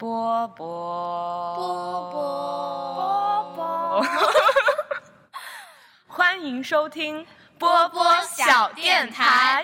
[0.00, 4.06] 波波波波波，
[6.08, 7.26] 欢迎收听
[7.58, 9.62] 波波小电台。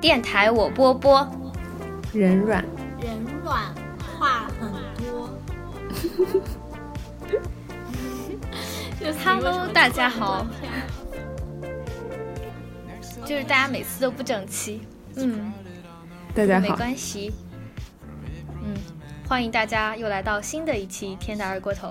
[0.00, 1.28] 电台我波波，
[2.14, 2.64] 人软，
[3.02, 3.74] 人软
[4.18, 5.28] 话很多。
[9.22, 10.46] Hello，大家好。
[13.26, 14.80] 就是大家每次都不整齐，
[15.16, 15.52] 嗯，
[16.34, 17.30] 大家好，没关系。
[18.62, 18.74] 嗯，
[19.28, 21.88] 欢迎大家又来到新的一期《天大二锅头》。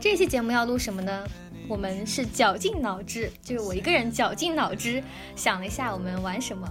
[0.00, 1.26] 这期节目要录什么呢？
[1.68, 5.02] 我们是绞尽脑汁，就是我一个人绞尽脑汁
[5.34, 6.64] 想了一下，我们玩什么。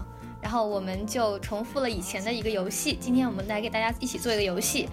[0.47, 4.87] 然后我们就重复了以前的一个游戏，今天我们来给大家一起做一个游戏。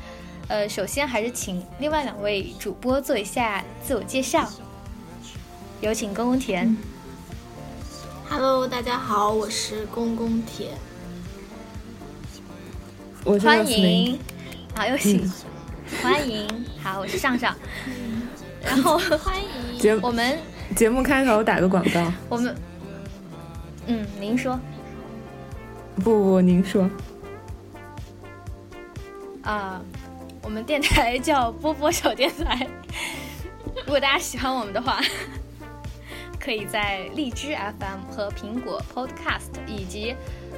[0.48, 4.50] 呃，首先还是请另外两位主播做一下自我介绍。
[5.80, 6.76] 有请公公田。
[8.28, 10.72] Hello，大家好，我是公公田。
[13.40, 14.18] 欢迎，
[14.74, 15.32] 好，有请，
[16.02, 16.48] 欢迎，
[16.82, 17.54] 好，我是上上。
[18.60, 20.36] 然后欢迎节我们
[20.74, 22.12] 节目开头打个广告。
[22.28, 22.56] 我们，
[23.86, 24.58] 嗯，您说。
[25.96, 26.88] 不不，您说。
[29.42, 29.80] 啊，
[30.42, 32.66] 我们电台叫波波小电台。
[33.86, 35.00] 如果大家喜欢我们的话，
[36.40, 40.14] 可以在荔枝 FM 和苹果 Podcast 以及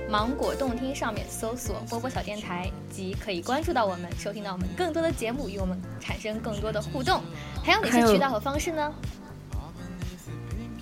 [0.09, 7.20] 芒果动听上面搜索“波波小电台”，即可以关注到我们，收听到我们更多的节目，与我们产生更多的互动。
[7.62, 8.92] 还有哪些渠道和方式呢？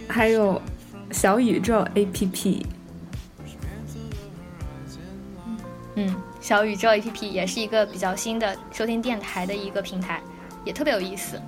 [0.09, 0.61] 还有
[1.11, 2.65] 小宇宙 APP。
[5.97, 10.21] 嗯，小宇宙 APP 也是一个比较新的收听电台的一个平台，
[10.65, 11.41] 也特别有意思。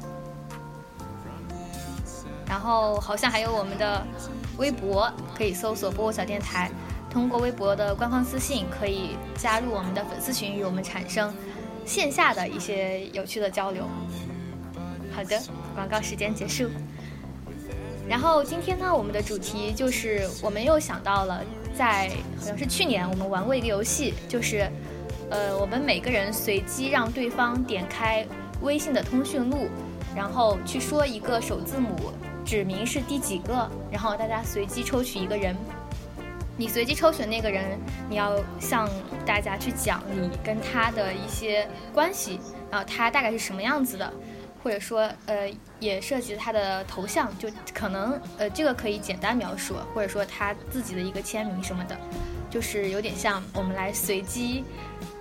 [2.48, 4.06] 然后好像还有我们的
[4.56, 6.70] 微博，可以搜索“波波小电台”。
[7.10, 11.34] 通过微博的官方私信，可以加入我们的粉丝群，与我们产生
[11.84, 13.84] 线下的一些有趣的交流。
[15.12, 15.42] 好的，
[15.74, 16.68] 广告时间结束。
[18.08, 21.42] 然后今天呢，我们的主题就是我们又想到了。
[21.76, 24.66] 在好像是去年，我们玩过一个游戏，就是，
[25.30, 28.26] 呃，我们每个人随机让对方点开
[28.62, 29.68] 微信的通讯录，
[30.14, 32.12] 然后去说一个首字母，
[32.44, 35.54] 指明是第几个，然后大家随机抽取一个人，
[36.56, 38.88] 你随机抽选那个人，你要向
[39.26, 44.10] 大家去讲你跟他的一些关系，然后他大概是什么样子的。
[44.66, 51.96] 或者说，呃，也涉及他的头像，就可能，呃，这个可以简单描述，或者说他自己的一个签名什么的，
[52.50, 54.64] 就是有点像我们来随机，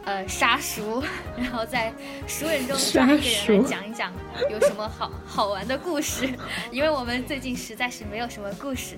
[0.04, 1.04] 呃，杀熟，
[1.38, 1.94] 然后在
[2.26, 4.12] 熟人中抓一个人来讲一讲
[4.50, 6.28] 有什么好好玩的故事，
[6.72, 8.98] 因为我们最近实在是没有什么故事，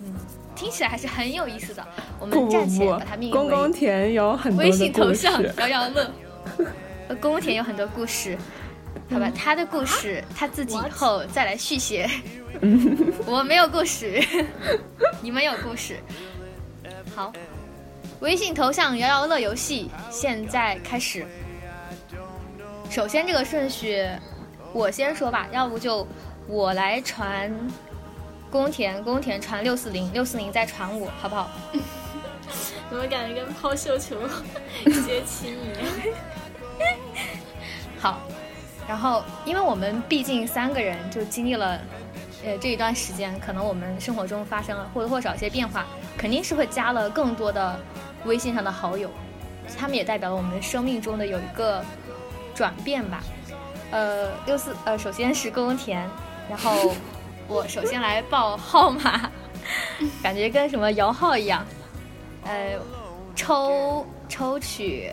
[0.00, 0.14] 嗯，
[0.54, 1.84] 听起来还是很有意思的。
[2.20, 6.08] 我们暂且把它命名为公公田有很多微信头像摇摇乐，
[7.20, 8.38] 公公田有很多故事。
[9.10, 12.08] 好吧，他的故事他自己以后再来续写。
[13.26, 14.22] 我没有故事，
[15.20, 15.98] 你们有故事。
[17.14, 17.32] 好，
[18.20, 21.26] 微信头像摇摇乐游戏现在开始。
[22.90, 24.06] 首先这个顺序
[24.72, 26.06] 我先说吧，要不就
[26.46, 27.52] 我来传
[28.50, 31.50] 宫田，宫田传六四零，六四零再传我，好不好？
[32.88, 34.16] 怎么感觉跟抛绣球
[35.04, 36.14] 接亲一样？
[37.98, 38.20] 好。
[38.88, 41.80] 然后，因为我们毕竟三个人就经历了，
[42.44, 45.84] 呃，这一段时间，可能我们生活中发生了或多或少一些变化，
[46.16, 47.80] 肯定是会加了更多的
[48.26, 49.10] 微信上的好友，
[49.76, 51.84] 他们也代表了我们生命中的有一个
[52.54, 53.24] 转变吧。
[53.90, 56.08] 呃，六四，呃，首先是宫田，
[56.48, 56.94] 然后
[57.48, 59.30] 我首先来报号码，
[60.22, 61.66] 感觉跟什么摇号一样，
[62.44, 62.78] 呃，
[63.34, 65.12] 抽抽取，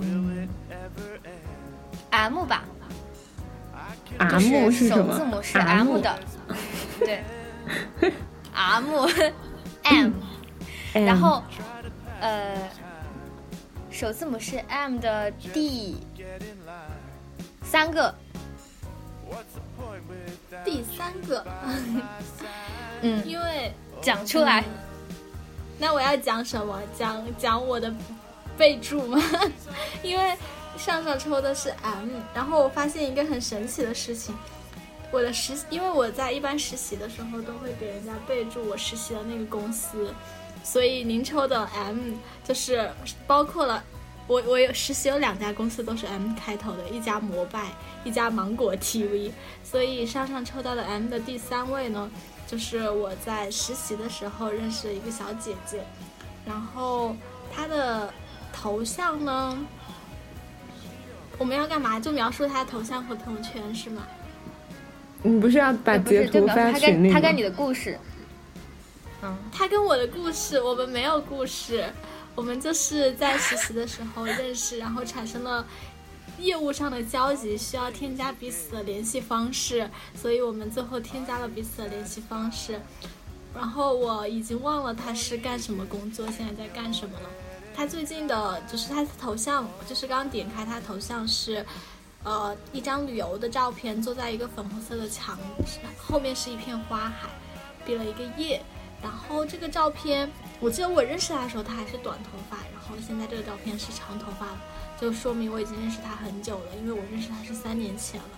[0.00, 0.48] 嗯。
[2.14, 2.62] M 吧
[4.18, 6.16] ，M 是首字母是？M 的，
[7.00, 7.24] 对
[8.52, 10.12] ，M，M，
[10.94, 11.42] 然后
[12.20, 12.56] 呃，
[13.90, 15.96] 首字母是 M 的第
[17.64, 18.14] 三个，
[20.64, 21.44] 第三个，
[23.02, 24.62] 嗯，因为讲出来，
[25.80, 26.80] 那我要讲什么？
[26.96, 27.92] 讲讲我的
[28.56, 29.20] 备注吗？
[30.00, 30.36] 因为。
[30.76, 34.34] 上上抽的是 M，然后我发现一个很神奇的事情，
[35.10, 40.12] 我的实，因为我在一般实习的时候都会给人家备注我实习的那个公司，
[40.62, 42.90] 所以您抽的 M 就是
[43.26, 43.82] 包括了
[44.26, 47.68] 我我有实习有两家公司都是 M 开头的，一家摩拜，
[48.04, 49.30] 一家芒果 TV，
[49.62, 52.10] 所以上上抽到的 M 的第三位呢，
[52.46, 55.84] 就是我在实习的时候认识的一个小姐姐，
[56.44, 57.14] 然后
[57.54, 58.12] 她的
[58.52, 59.58] 头像呢，
[61.38, 61.98] 我们要干嘛？
[61.98, 64.06] 就描述他的头像和朋友圈是吗？
[65.22, 67.14] 你不是要把不是截图发群里吗？
[67.14, 67.98] 跟他跟你的故事，
[69.22, 71.84] 嗯，他跟我的故事，我们没有故事，
[72.34, 75.66] 我们就是在实习的时候认识，然后产生了
[76.38, 82.80] 业务上的交集，需要添加彼此的联系方式，所以我们最后添加了彼此的联系方式。
[83.54, 87.28] 然后我已经忘了他是干什么工作，现在在干什么了。
[87.76, 91.64] 他最近的就是他的头像，就是刚点开他头像是，
[92.22, 95.36] 呃，一张旅游的照片，坐在一个粉红色的墙，
[95.98, 97.28] 后面是一片花海，
[97.84, 98.62] 比了一个耶。
[99.02, 100.30] 然后这个照片，
[100.60, 104.58] 我记得我认识他的时候，他还是短头发，然后现在这个照片是长头发的，
[104.98, 108.28] 就说明我已经认识他很久了，因为我认识他是三年前了。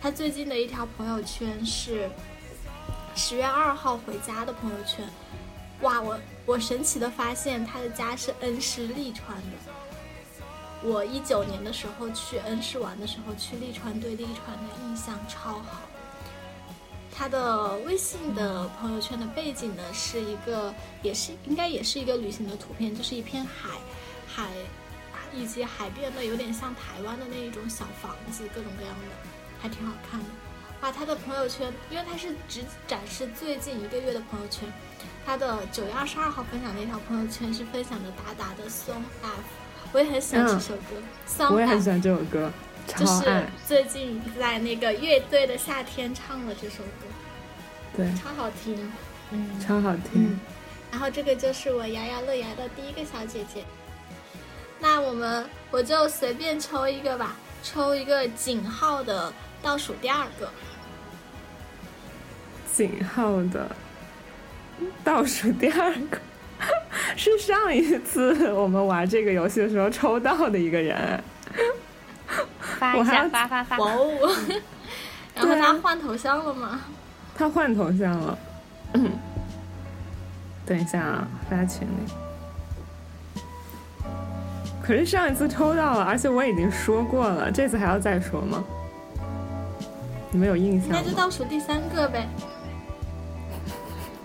[0.00, 2.08] 他最近的一条朋友圈是
[3.14, 5.06] 十月二号回家的朋友圈，
[5.82, 9.72] 哇，我我神奇的发现他的家是恩施利川的。
[10.82, 15.82] 我一九年的时候去恩施玩的时候，去利川对利川的印象超好。
[17.14, 23.70] 他的微信的朋友圈的背景呢，是一个，也是应该也是一个旅行的图片，就是一片海，
[24.28, 24.50] 海，
[25.34, 29.06] 以及海边的有点像台湾的那一种小房子，各种各样的，
[29.60, 30.26] 还挺好看的。
[30.82, 34.70] 哇，他的朋友圈，因为他是只展示最近一个月的朋友圈，
[35.26, 39.42] 他的九月二十二号分享的一条朋友圈是分享的达达的 Song F，
[39.90, 42.52] 我也很喜欢这首歌、Song 我也很喜欢这首歌，
[42.86, 43.44] 就是。
[43.66, 47.08] 最近在那个乐队的夏天唱了这首歌，
[47.96, 48.92] 对，超好听。
[49.32, 50.12] 嗯，超好听。
[50.14, 50.40] 嗯，
[50.92, 53.64] 然后这个就是我牙牙乐牙的第一个小姐姐。
[54.78, 57.34] 那我们我就随便抽一个吧，
[57.64, 60.48] 抽一个井号的倒数第二个。
[62.72, 63.74] 井号的
[65.04, 66.18] 倒数第二个
[67.16, 71.22] 是上一次我们玩这个游戏的时候抽到的一个人。
[72.78, 74.36] 发一下，我还要发发发哇，哦！
[75.34, 76.80] 然后对啊她换头像了吗？
[77.36, 78.38] 他换头像了。
[78.94, 79.10] 嗯，
[80.66, 82.12] 等一下啊，发群里。
[84.82, 88.62] 可是上一次抽到了，而且我已经说过了，这次还要再说吗？
[90.30, 91.10] 你们有印象那就？
[91.16, 92.28] 倒数第三个呗。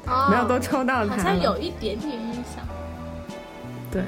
[0.07, 1.41] 哦，没有，都抽到他好像。
[1.41, 2.65] 有一点点印象。
[3.91, 4.03] 对，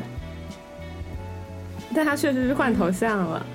[1.93, 3.45] 但他确实是换头像了。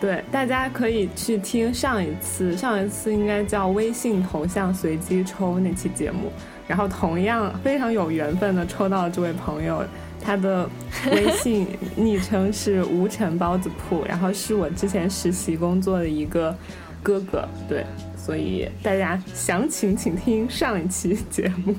[0.00, 6.32] 对，大家可以去听上一次，上一次应该叫微信头像随机抽那期节目，
[6.66, 9.84] 然后同样非常有缘分的抽到了这位朋友，
[10.18, 10.66] 他的
[11.12, 11.66] 微信
[11.96, 16.56] 昵称是无尘包子铺，然后是我之前实习工作的一个
[17.02, 17.84] 哥哥，对，
[18.22, 21.74] 所以大家详情请听上一期节目。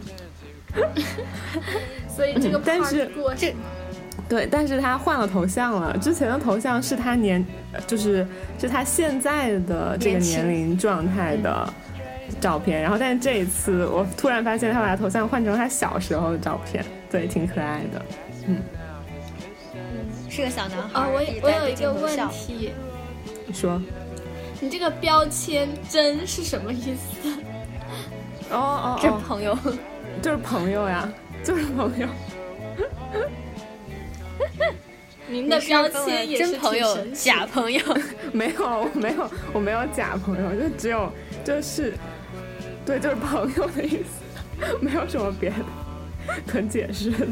[2.15, 3.53] 所以这个嗯但是过这
[4.27, 7.45] 对，但是他换了头像了，之前的头像是他年，
[7.85, 8.25] 就是
[8.57, 11.73] 是他现在的这个年龄状态的
[12.39, 18.05] 照片，然后但是这一次我突然发现他把头像换成他小时候的照片，对，挺可爱的。
[18.47, 18.57] 嗯
[20.29, 21.01] 是个小男孩。
[21.01, 22.71] 啊、我我有一个问题，
[23.45, 23.81] 你说？
[24.61, 27.29] 你这个标签“真”是什么意思？
[28.51, 29.57] 哦哦这哦，朋友，
[30.21, 31.09] 就是朋友呀，
[31.43, 32.07] 就是朋友。
[35.27, 37.81] 您的标签也是真朋友、假朋友。
[38.31, 41.11] 没有，我没有，我没有假朋友，就只有
[41.43, 41.95] 就是，
[42.85, 45.55] 对，就是朋友的意思， 没有什么别的
[46.45, 47.27] 可解释的。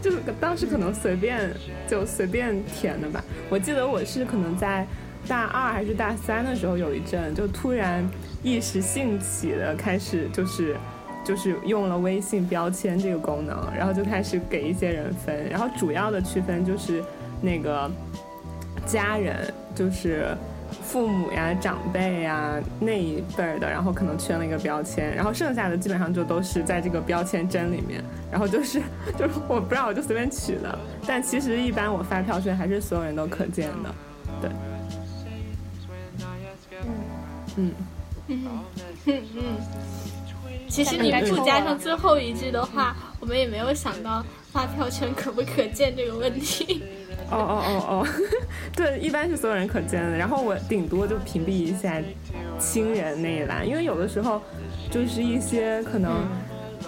[0.00, 1.52] 就是当时可能随便
[1.88, 3.24] 就随便填的吧。
[3.48, 4.86] 我记得我是可能在
[5.26, 8.08] 大二还是大三的时候，有一阵就突然
[8.42, 10.76] 一时兴起的开始就是。
[11.26, 17.02] 就是用了微信标签这个功能，然后就开始给一些人分，然后主要的区分就是
[17.42, 17.90] 那个
[18.86, 20.28] 家人，就是
[20.84, 28.80] 父母呀、长辈呀那一辈儿的，然后可能圈了一个标签，然后剩下的基本上就都是在这个标签针里面，然后就是
[29.18, 30.78] 就是我不知道我就随便取的，
[31.08, 33.92] 但其实一般我发票圈还是所有人都可见的，
[34.40, 34.50] 对，
[37.56, 37.72] 嗯，
[38.28, 38.48] 嗯
[39.06, 39.42] 嗯嗯。
[40.68, 46.82] 其实你不该抽我了加上最后一句的话，我们也没有想到发票圈可不可见这个问题。
[47.30, 48.06] 哦哦哦哦，
[48.74, 52.00] 对，一般是所有人可见的，然后我顶多就屏蔽一下
[52.58, 54.40] 亲人那一栏，因为有的时候
[54.90, 56.24] 就是一些可能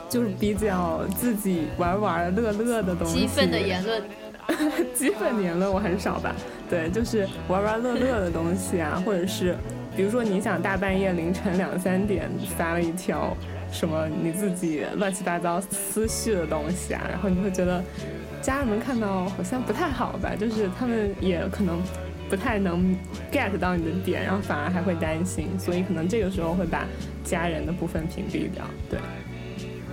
[0.09, 4.03] 就是比较自己玩玩乐乐的东西，激愤的言论，
[4.95, 6.35] 激愤的言论我很少吧。
[6.69, 9.57] 对，就是玩玩乐乐的东西啊，或者是
[9.99, 13.37] 比如说你想大半夜凌晨两三点发了一条
[13.73, 17.83] 什么你自己乱七八糟思绪的东西啊，然后你会觉得
[18.41, 21.83] 家人们看到好像不太好吧，就是他们也可能
[22.31, 22.97] 不太能
[23.33, 26.87] get 到你的点，然后反而还会担心，所以可能这个时候会把
[27.25, 28.65] 家人的部分屏蔽掉。
[28.89, 29.01] 对，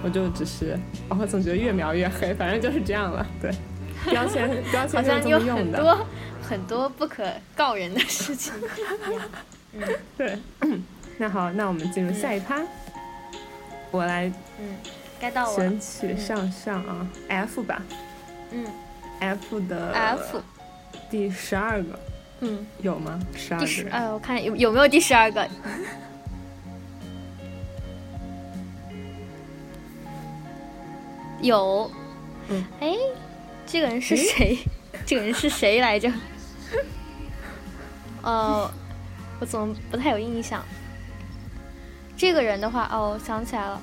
[0.04, 0.78] 我就只是，
[1.10, 3.26] 哦我总觉得越描越黑，反正就是这样了。
[3.42, 3.50] 对，
[4.12, 5.80] 标签标好签就是这像有么用的。
[5.80, 6.08] 很多
[6.44, 7.24] 很多不可
[7.56, 8.54] 告人的事情。
[10.18, 10.38] 对，
[11.18, 12.62] 那好，那我们进入下一趴，
[13.92, 14.76] 我来嗯，
[15.20, 15.70] 该到我了。
[15.80, 15.80] 选。
[15.80, 17.82] 取上上啊、f 吧。
[18.52, 18.66] 嗯
[19.20, 20.42] ，F 的 F，
[21.10, 22.00] 第十二个。
[22.42, 23.20] 嗯，有吗？
[23.36, 25.48] 十二个，呃，我看有有没有第十二个？
[31.42, 31.90] 有，
[32.50, 32.94] 嗯，哎，
[33.66, 34.58] 这个人是谁？
[35.06, 36.12] 这个人是谁来着？
[38.22, 38.72] 呃，
[39.40, 40.64] 我怎么不太有印象？
[42.18, 43.82] 这个人的话，哦，我想起来了。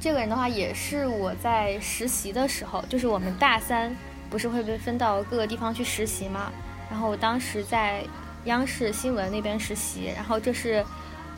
[0.00, 3.96] 这个人的话，也是我在实习的时候，就是我们大三
[4.28, 6.52] 不是会被分到各个地方去实习嘛？
[6.90, 8.04] 然后我当时在
[8.44, 10.84] 央视新闻那边实习，然后这是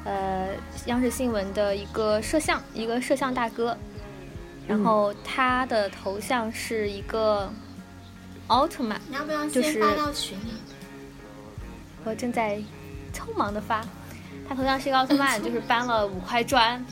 [0.04, 0.48] 呃
[0.86, 3.76] 央视新闻的一个摄像，一个摄像大哥，
[4.66, 7.50] 然后他的头像是一个
[8.48, 10.52] 奥特曼，你要不要就是先发到群里？
[12.04, 12.58] 我正在
[13.12, 13.84] 匆忙的发，
[14.48, 16.82] 他头像是一个奥特曼，就是搬了五块砖，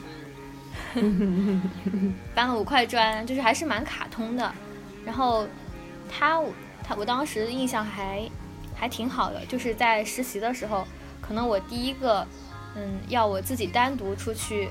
[2.35, 4.53] 搬了五块砖，就是还是蛮卡通的。
[5.07, 5.47] 然后
[6.11, 6.43] 他
[6.83, 8.29] 他我当时印象还
[8.75, 10.87] 还挺好的，就是在实习的时候，
[11.23, 12.27] 可能我第一个
[12.75, 14.69] 嗯要我自己单独出去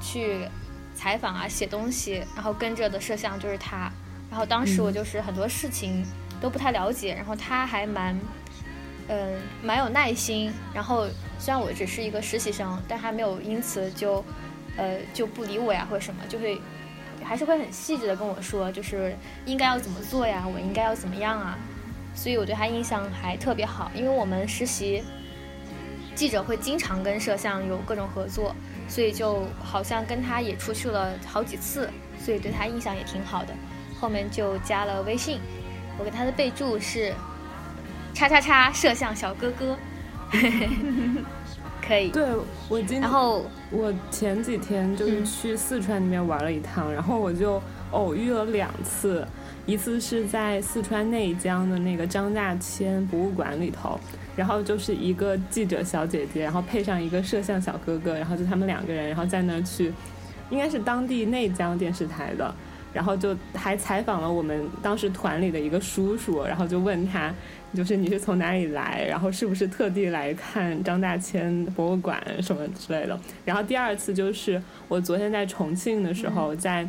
[0.00, 0.48] 去
[0.94, 3.90] 采访啊写东西，然后跟着的摄像就是他。
[4.30, 6.04] 然后当时我就是很多事情
[6.40, 8.18] 都不太了解，然后他还蛮。
[9.08, 10.52] 嗯，蛮有耐心。
[10.72, 11.06] 然后
[11.38, 14.24] 虽然我只是一个实习生，但他没有因此就，
[14.76, 16.58] 呃，就不理我呀或者什么，就会
[17.22, 21.58] 还是会很细致的跟我说，就是应该要怎么做呀，我应该要怎么样啊。
[22.14, 25.02] 所以我对他印象还特别好，因为我们实习
[26.14, 28.56] 记者会经常跟摄像有各种合作，
[28.88, 33.52] 所以就好像跟他也出去了好几次，所以对他印象也挺好的。
[34.00, 35.40] 后面就加了微信，
[35.98, 37.12] 我给他的备注是。
[38.14, 39.76] 叉叉叉摄像小哥哥，
[41.86, 42.10] 可以。
[42.10, 42.24] 对
[42.68, 49.26] 我今然后我前几天就是嗯去四川那边玩了一趟，然后我就偶遇了两次，
[49.66, 53.98] 一次是在四川内江的那个张大千博物馆里头，
[54.36, 59.92] 然后就是一个记者小姐姐，然后配上一个摄像小哥哥，然后就他们两个人，然后在那儿去，
[60.50, 62.54] 应该是当地内江电视台的。
[62.94, 67.34] 然后就还采访了我们当时团里的一个叔叔，然后就问他，
[67.74, 73.18] 就是你是从哪里来，然后是不是特地来看张大千博物馆什么之类的。
[73.44, 76.88] 然后第二次就是我昨天在重庆的时候，在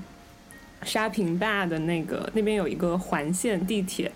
[0.84, 4.12] 沙坪坝的那个那边有一个环线地铁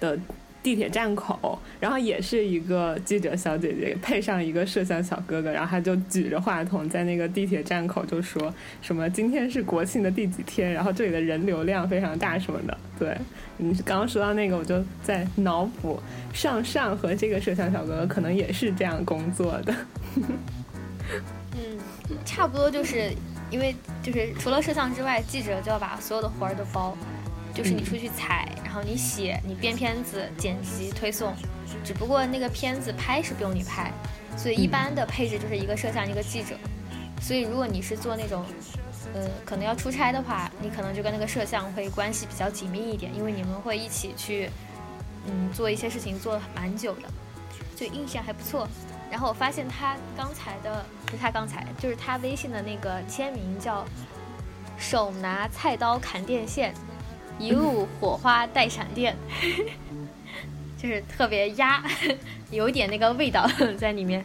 [0.00, 0.18] 的
[0.64, 12.76] 地铁站口，然后也是一个记者小姐姐配上一个摄像小哥哥，然后他就举着话筒在那个地铁站口就说什么今天是国庆的第几天，然后这里的人流量非常大什么的。
[12.98, 13.14] 对
[13.58, 16.00] 你刚刚说到那个，我就在脑补
[16.32, 19.74] 上上和这个摄像小哥哥可能也是这样工作的。
[21.52, 21.78] 嗯，
[22.24, 23.12] 差不多就是
[23.50, 26.96] 因为就是除了摄像之外，记者就要把所有的活儿都包，
[27.54, 31.32] 就是你出去采，然后你写，你编片子、剪辑、推送。
[31.84, 33.92] 只不过那个片子拍是不用你拍，
[34.36, 36.56] 所以一般的配置就是一个摄像一个记者。
[37.20, 38.44] 所以如果你是做那种，
[39.14, 44.50] 呃，可能要出差的话，你可能就跟那个摄像会关系比较紧密一点，因为你们会一起去，
[45.26, 47.08] 嗯，做一些事情做蛮久的，
[47.76, 48.68] 所以印象还不错。
[49.10, 53.84] 然后我发现他刚才的，不是他刚才，就是他微信的那个签名叫
[54.76, 56.74] “手拿菜刀砍电线，
[57.38, 59.16] 一路火花带闪电”，
[60.76, 61.82] 就是特别压，
[62.50, 63.48] 有点那个味道
[63.78, 64.24] 在里面。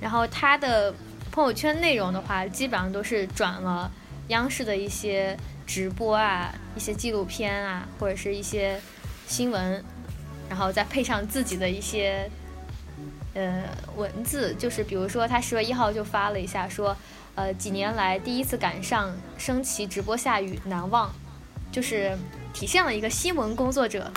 [0.00, 0.94] 然后他的
[1.32, 3.90] 朋友圈内容的话，基本上都是转了
[4.28, 8.80] 央视的一些直播啊、一些纪录片啊，或者是一些
[9.26, 9.84] 新闻，
[10.48, 12.30] 然后再配上自己的一些
[13.34, 13.64] 呃
[13.96, 16.96] 文字，就是比如说他十月一号就发了一下说，
[17.34, 21.10] 呃几年来第一次赶上升旗直播下雨难忘，
[21.76, 22.16] 就是
[22.54, 24.10] 体现了一个新闻工作者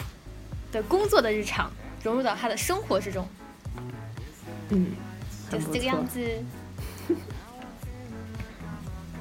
[0.71, 1.69] 的工作的日常
[2.01, 3.27] 融入到他的生活之中。
[4.69, 4.91] 嗯，
[5.51, 6.21] 就是这个样子。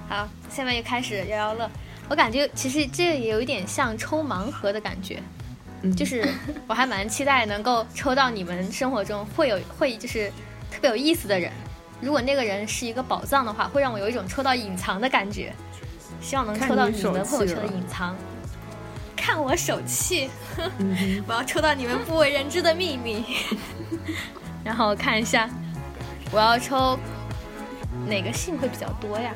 [0.09, 1.69] 好，下面又开始摇摇乐。
[2.09, 5.21] 我感觉其实这也有一点像抽盲盒的感觉，
[5.83, 6.33] 嗯就是
[6.69, 10.31] 我还蛮期待能够抽到你们生活中会有会就是
[10.71, 11.51] 特别有意思的人。
[12.01, 15.53] 如果那个人是一个宝藏的话，会让我有一种抽到隐藏的感觉。
[16.21, 18.15] 希望能抽到你们朋友圈的隐藏。
[19.17, 20.31] 看我手气，
[20.79, 23.25] 嗯 我要抽到你们不为人知的秘密。
[24.65, 25.49] 然后看一下，
[26.33, 26.99] 我要抽
[28.07, 29.31] 哪个姓会比较多呀？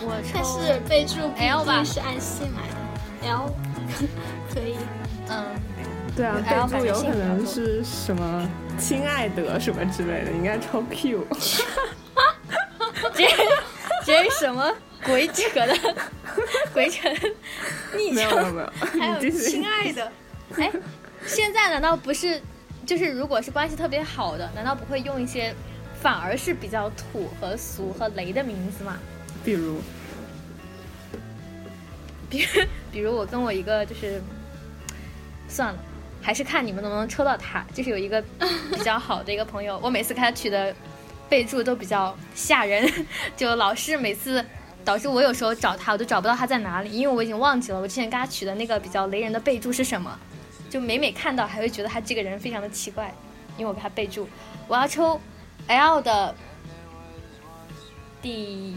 [0.00, 3.52] 我但抽是备注不 L 吧是按姓来的，L
[4.54, 4.76] 可以。
[5.28, 5.44] 嗯，
[6.16, 11.26] 对啊，还要备注有可能是什么亲爱的什么之类的，应该抽 Q。
[13.14, 13.26] 这
[14.04, 14.72] 这是什么
[15.04, 15.76] 鬼扯的
[16.72, 17.28] 鬼扯的
[17.96, 20.12] 昵没有没有还有亲爱的，
[20.56, 20.70] 哎，
[21.26, 22.40] 现在难道不是
[22.86, 25.54] 就是如果是关系特别好的，难道不会用一些
[26.00, 28.96] 反而是比较土和俗和雷的名字吗？
[29.44, 29.80] 比如
[32.28, 32.62] 比如
[32.92, 34.20] 比如我跟我一个就是
[35.48, 35.78] 算了，
[36.20, 37.64] 还是看你们能不能抽到他。
[37.72, 38.22] 就是有一个
[38.72, 40.74] 比较好的一个朋友，我每次给他取的
[41.28, 42.90] 备注都比较吓人，
[43.36, 44.44] 就老是每次
[44.84, 50.18] 导致我有时候找他我都找不到他在哪里，因为我已经忘记了我之前给他取的那个比较雷人的备注是什么。
[50.70, 53.14] 就每每看到还会觉得他这个人非常的奇怪，
[53.56, 54.28] 因为我给他备注
[54.66, 55.20] 我要抽
[55.66, 56.34] L 的
[58.20, 58.76] 第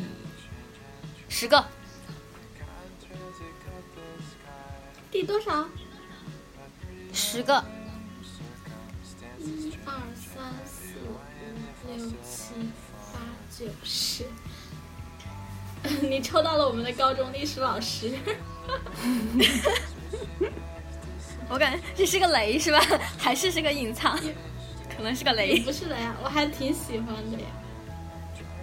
[1.28, 1.66] 十个。
[5.12, 5.66] 第多少？
[7.14, 7.62] 十个，
[9.38, 11.20] 一二三四五
[11.98, 12.10] 六
[13.62, 14.26] 七八九十。
[16.08, 18.12] 你抽到了我们的高中历史老师，
[21.50, 22.80] 我感觉这是个雷是吧？
[23.18, 24.18] 还是是个隐藏？
[24.96, 25.60] 可能是个雷。
[25.62, 27.46] 不是雷呀，我还挺喜欢的呀。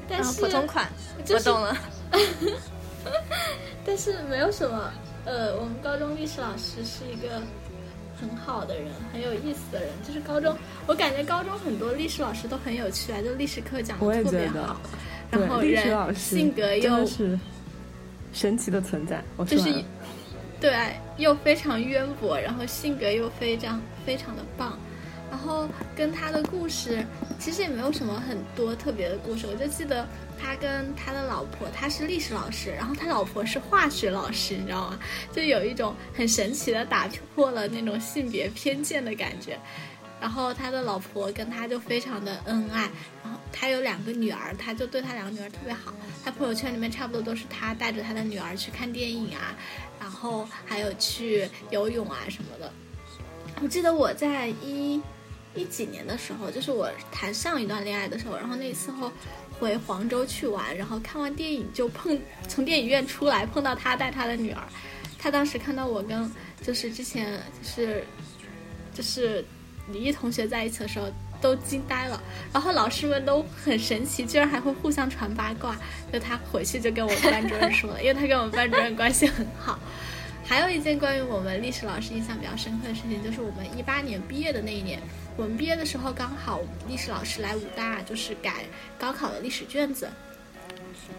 [0.08, 0.88] 但啊，是、普通款，
[1.24, 1.76] 就是我懂了。
[3.84, 4.92] 但是没有什么，
[5.24, 7.42] 呃，我们高中历史老师是一个
[8.20, 9.88] 很好的人，很有意思的人。
[10.06, 14.80] 就是高中，我感觉高中很多历史老师都很有趣啊，就历史课讲我的特别好，
[15.30, 17.38] 然后人性格又是
[18.32, 19.22] 神奇的存在。
[19.36, 19.84] 我就是
[20.60, 20.74] 对，
[21.18, 24.78] 又非常渊博，然后性格又非常非常的棒，
[25.30, 27.04] 然后跟他的故事
[27.38, 30.06] 其实也没有什么很多特别的故事，我就记得
[30.40, 34.98] 他跟他的老婆，他是历史老师，然后他老婆是化学老师，你知道吗？
[35.32, 39.58] 就有一种很神奇的打破了那种性别偏见的感觉。
[40.20, 42.90] 然后他的老婆跟他就非常的恩爱，
[43.22, 45.94] 然后他有两个女儿，他就对他两个女儿特别好。
[46.24, 49.54] 他朋友圈里面差不多都是他带着他的女儿去看电影啊，
[50.00, 52.72] 然后还有去游泳啊什么的。
[53.62, 55.00] 我记得我在一
[55.58, 59.10] 一几年的时候，就是我谈上一段恋爱的时候，然后那时候
[59.58, 64.62] 回黄州去玩，然后看完电影就碰从电影院出来碰到他带他的女儿，
[65.18, 66.30] 他当时看到我跟
[66.62, 68.04] 就是之前就是
[68.94, 69.44] 就是
[69.92, 71.06] 李毅同学在一起的时候。
[71.40, 72.20] 都惊呆了，
[72.52, 75.78] 然后老师们都很神奇，居然还会互相传八卦。
[76.12, 79.78] 就他回去就跟我们班主任说了，因为他跟我们班主任关系很好。
[80.44, 85.00] 还有一件关于我们历史老师印象比较深刻的事情，就是我们一八年毕业的那一年，
[85.38, 88.64] 我们毕业的时候刚好我们历史老师来武大，就是改
[88.98, 90.10] 高考的历史卷子。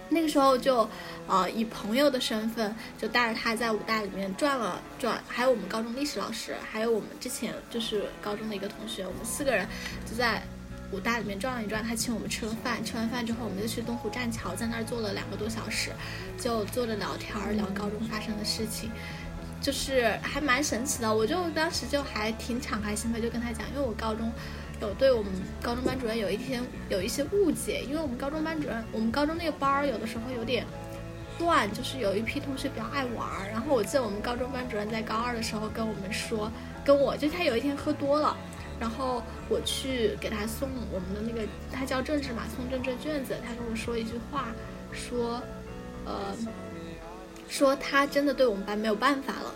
[0.10, 0.88] 那个时候就，
[1.26, 9.66] 呃，以朋友的身份，就带着他在武大里面转了转，还有我们高中历史老师，还有我们之前就是高中的一个同学，我们四个人
[10.06, 10.44] 就在
[10.92, 11.82] 武大里面转了一转。
[11.82, 15.92] 他请我们吃了饭，吃完饭之后，我们就去东湖栈桥，在那儿坐了两个多小时，
[16.38, 18.92] 就坐着聊天儿，聊高中发生的事情。
[19.62, 24.32] 就是还蛮神奇的，我就当时就还挺敞开心扉，就跟他讲，因为我高中
[24.82, 30.66] 有对我们高中班主任有一天有一些误解，因为我们高中班主任，我们高中那个班儿有的时候有点
[31.40, 33.50] 乱，就是有一批同学比较爱玩儿。
[33.52, 36.50] 然后我记得我们高中班主任在高二的时候跟我们说，
[36.86, 38.38] 跟我就他有一天喝多了，
[38.80, 44.48] 然后我去给他送我们的那个他教政治嘛，送政治卷子，他跟我说一句话，
[44.94, 45.42] 说，
[46.06, 46.34] 呃。
[47.50, 49.54] 说他真的对我们班没有办法了，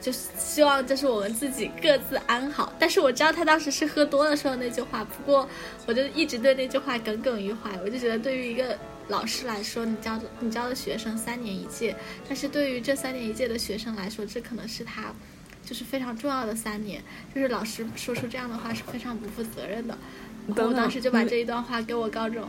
[0.00, 2.72] 就是希望就是我们自己各自安好。
[2.78, 5.48] 但是我知道他当时是喝多了说的那句话，不过
[5.86, 7.70] 我就一直对那句话耿耿于怀。
[7.82, 11.96] 我就觉得对于一个老师来说，你教你教的学生三年一届，
[12.28, 15.12] 但是对于这三年一届的学生来说，这可能是他
[15.64, 17.02] 就是非常重要的三年。
[17.34, 19.96] 就是老师说出这样的话是非常不负责任的。
[20.48, 22.48] 我当时就把这一段话给我高中。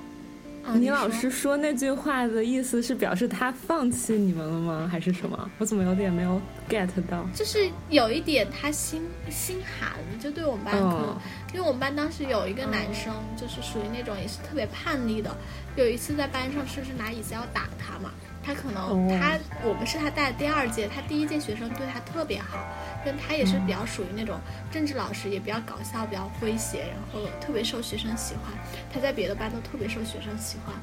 [0.76, 4.88] 你老师说那句话的意思是表示他放弃你们了吗？
[4.92, 5.50] 还是什么？
[5.58, 7.26] 我怎么有点没有 get 到？
[7.34, 11.18] 就是有一点他心心寒，就对我们班可能，
[11.54, 15.36] 因为我们班当时有一个男生，就是属于那种也是特别叛逆的，
[15.76, 18.12] 有一次在班上甚至拿椅子要打他嘛。
[18.48, 22.58] 他可能他我们是他带的第二届，他第一届学生对他特别好，
[23.06, 24.40] 但他也是比较属于那种
[24.72, 28.54] 政治老师，也比较搞笑，比较诙谐，然后特别受学生喜欢。
[28.90, 30.74] 他在别的班都特别受学生喜欢，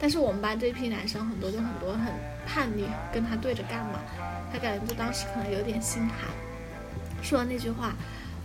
[0.00, 2.12] 但是我们班这批男生很多就很多很
[2.44, 4.00] 叛逆，跟他对着干嘛，
[4.52, 6.28] 他感觉就当时可能有点心寒。
[7.22, 7.92] 说完那句话，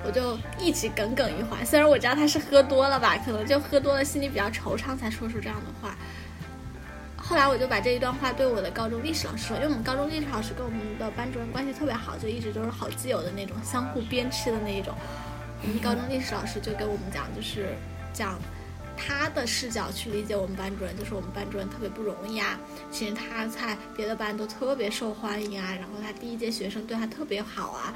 [0.06, 1.66] 我就一直耿耿于怀。
[1.66, 5.98] 虽然我知道他是喝多了吧，可能就喝多了，心里比较惆怅才说出这样的话。
[7.28, 14.96] 后来我就把这一段话对我的高中历史老师说，因为我们高中历史老师跟我们的班主任关系特别好，就一直都是好基友的那种，相互鞭笞的那一种。
[15.62, 17.76] 我们高中历史老师就跟我们讲，就是
[18.14, 18.40] 讲
[18.96, 22.58] 他的视角去理解我们班主任，就是我们班主任特别不容易啊。
[22.90, 27.94] 其实他在别的班都特别受欢迎啊，然后他第一届学生对他特别好啊。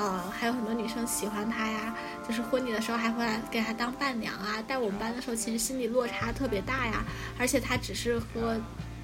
[0.00, 1.94] 呃，还有很多女生喜欢他呀，
[2.26, 4.56] 就是婚礼的时候还会来给他当伴娘啊。
[4.66, 7.04] 带我们班的时候，其实心理落差特别大呀。
[7.38, 8.58] 而且他只是喝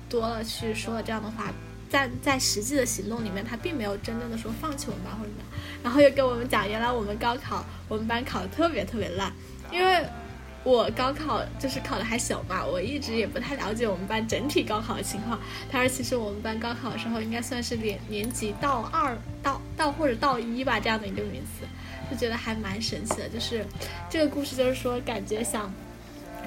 [0.09, 1.52] 多了去说了这样的话，
[1.90, 5.61] 在在实际的行动里面，他并没有真正的说放弃我们班或者怎么样。
[5.82, 9.30] 然后又跟我们讲，原来我们高考我们班考的特别特别烂，
[9.70, 10.02] 因为。
[10.66, 15.38] 我高考就是考的还小嘛，我一直也不太了解我们班整体高考的情况。
[15.70, 21.64] 他说，其实我们班高考的时候应该算是年年级到二到到或者到一吧这样的一个名次，
[22.11, 23.29] 就觉得还蛮神奇的。
[23.29, 23.64] 就是
[24.11, 25.72] 这个故事，就是说感觉想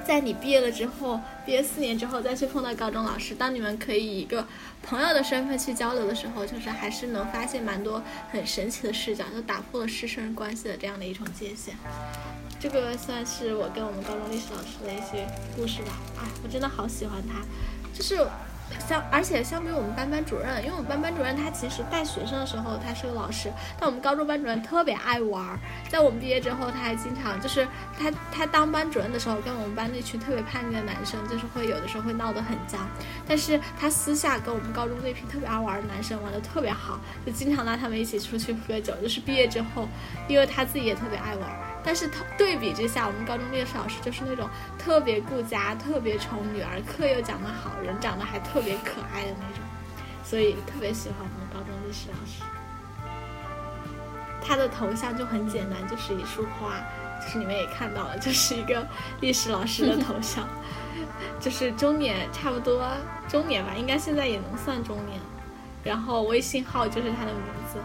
[0.06, 4.46] 在你毕业了之后，毕业四年之后再去碰到高中老师，当你们可以以一个
[4.84, 8.04] 朋友的身份去交流的时候，就是还是能发现蛮多
[8.34, 11.74] 很神奇的视角，就打破了师生关系的这样的一种界限。
[12.60, 15.94] 这个算是我跟我们高中历史老师的一些故事吧。
[16.18, 17.40] 哎，我真的好喜欢他，
[17.94, 18.18] 就是
[18.88, 25.58] 相，而且相比我们班班主任，因为我们班班主任他其实带学生的时候他是个老师，但我们高中班主任特别爱玩，
[25.90, 27.66] 在我们毕业之后他还经常就是
[27.98, 32.80] 他他当班主任的时候跟我们班那群特别叛逆的男生就是会有的时候会闹得很僵，
[33.26, 38.94] 但是他私下跟我们高中那批特别爱玩的男生玩的特别好，就经常拉他们一起出去喝酒。
[39.02, 39.88] 就是毕业之后，
[40.28, 41.69] 因为他自己也特别爱玩。
[41.84, 49.64] 但是对比之下，我们高中历史老师就是那种特别顾家、特别宠女儿，课又讲得好，人长得还特别可爱的那种，
[50.24, 52.44] 所以特别喜欢我们高中历史老师。
[54.42, 56.76] 他的头像就很简单，就是一束花，
[57.24, 58.86] 就是你们也看到了，就是一个
[59.22, 60.48] 历史老师的头像，
[61.40, 62.86] 就是中年，差不多
[63.28, 65.20] 中年吧，应该现在也能算中年。
[65.84, 67.80] 然后微信号就是他的名字。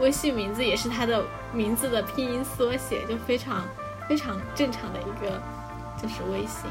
[0.00, 3.66] 微信名字也是他的名字的拼音缩写，就非常
[4.08, 5.40] 非常正常的一个，
[6.00, 6.70] 就是微信。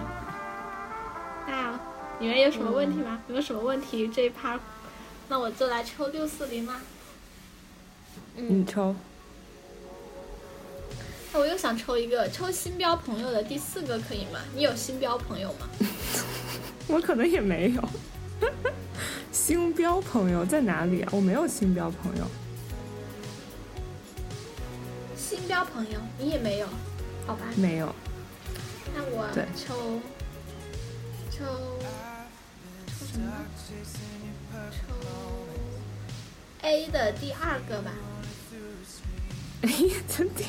[1.47, 1.79] 那
[2.19, 3.19] 你们有什么问题吗？
[3.27, 4.59] 有没有什么问题这一趴？
[5.27, 6.79] 那我就来抽六四零啦。
[8.35, 8.95] 你抽。
[11.33, 14.39] 那我又想抽一个，抽新标朋友的第四个可以吗？
[14.53, 15.67] 你有新标朋友吗？
[16.87, 17.83] 我可能也没有。
[19.31, 21.09] 星标朋友在哪里啊？
[21.11, 22.25] 我没有星标朋友。
[25.35, 26.67] 新标朋友，你也没有，
[27.27, 27.41] 好吧？
[27.57, 27.93] 没有。
[28.95, 29.99] 那我抽
[31.29, 31.45] 抽抽
[33.11, 33.27] 什么？
[34.71, 34.95] 抽
[36.61, 37.91] A 的第二个吧。
[39.63, 39.69] 哎，
[40.07, 40.41] 真的？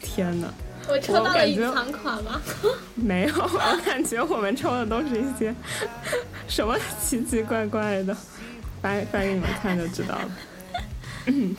[0.00, 0.52] 天哪！
[0.88, 2.42] 我抽到了隐藏款吗？
[2.96, 5.54] 没有，我感觉我们抽的都是一些
[6.48, 8.16] 什么奇奇怪怪的。
[8.84, 10.30] 发发给你们看就知道了。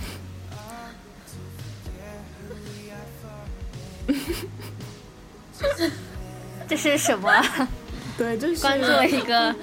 [6.68, 7.32] 这是什么？
[8.16, 9.56] 对，就是关注了一个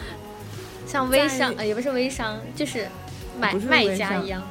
[0.88, 2.88] 像微商，呃，也不是微商，就是
[3.38, 4.42] 买卖家一样。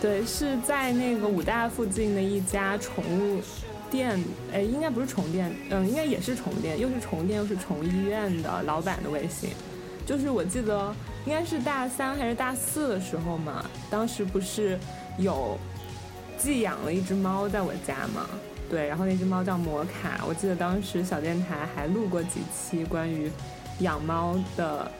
[0.00, 3.42] 对，是在那个武大附近的一家宠物
[3.90, 4.22] 店，
[4.52, 9.50] 哎，应该不是宠物店，嗯，应该也是宠物店，又是宠物店又是宠物医院的老板的微信。
[10.04, 14.78] 就是我记得应该是大三还是大四的时候嘛，当时不是
[15.18, 15.58] 有
[16.36, 18.26] 寄养了一只猫在我家嘛，
[18.68, 23.30] 对，然后那只猫叫摩卡，我记得当时小电台还录过几期关于
[23.78, 24.90] 养猫的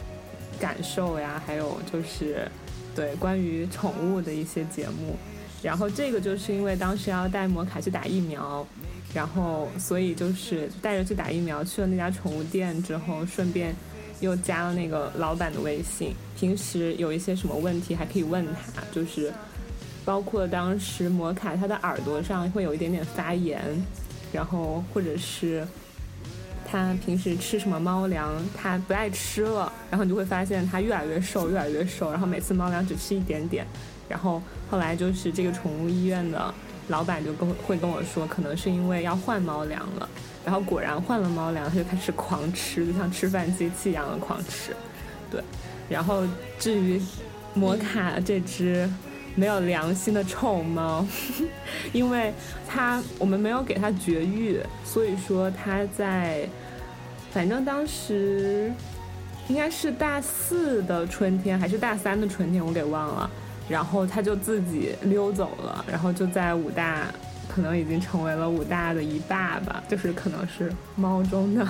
[0.61, 2.49] 感受呀，还有就是
[2.95, 5.17] 对关于宠物的一些节目，
[5.63, 8.65] 然后这个就是因为当时要带摩卡去打疫苗，
[9.13, 13.75] 然后所以就是带着去打疫苗去了那家宠物店之后，顺便。
[14.23, 19.33] 又加了那个老板的微信，平时有一些什么问题还可以问他，就是
[20.05, 23.61] 包括当时摩卡他的耳朵上会有一点点发炎，
[24.33, 25.67] 然后或者是
[26.65, 33.67] 他平时吃什么猫粮，他不爱吃了，然后你就会发现他越来越瘦，越来越瘦，然后每次猫粮只吃一点点，
[34.09, 36.55] 然后后来就是这个宠物医院的
[36.89, 40.09] 老板就跟会跟我说，可能是因为要换猫粮了，
[40.45, 44.75] 然后果然换了猫粮，它就开始狂吃，就像吃饭机器一样的狂吃，
[45.31, 45.43] 对，
[45.89, 46.25] 然后
[46.59, 47.01] 至于
[47.55, 48.89] 摩卡这只。
[49.35, 51.07] 没有良心的臭猫，
[51.95, 52.35] 因为
[52.69, 56.47] 它我们没有给它绝育，所以说它在，
[57.31, 58.71] 反正当时
[59.49, 63.31] 应该是大四的春天还是大三的春天，我给忘了。
[63.71, 67.07] 然后它就自己溜走了，然后就在武大，
[67.53, 71.67] 可能已经成为了武大的一霸吧，就是可能是猫中的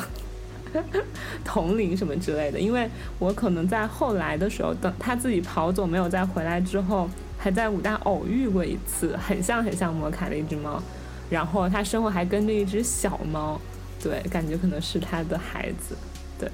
[1.44, 2.60] 统领什么之类的。
[2.60, 7.08] 因为我可能在后来的时候，等它自己跑走没有再回来之后。
[7.42, 10.80] 还在武大偶遇过一次，很像很像摩卡的一只猫，
[11.28, 13.60] 然后它身后还跟着一只小猫，
[14.00, 15.96] 对，感觉可能是它的孩子，
[16.38, 16.48] 对，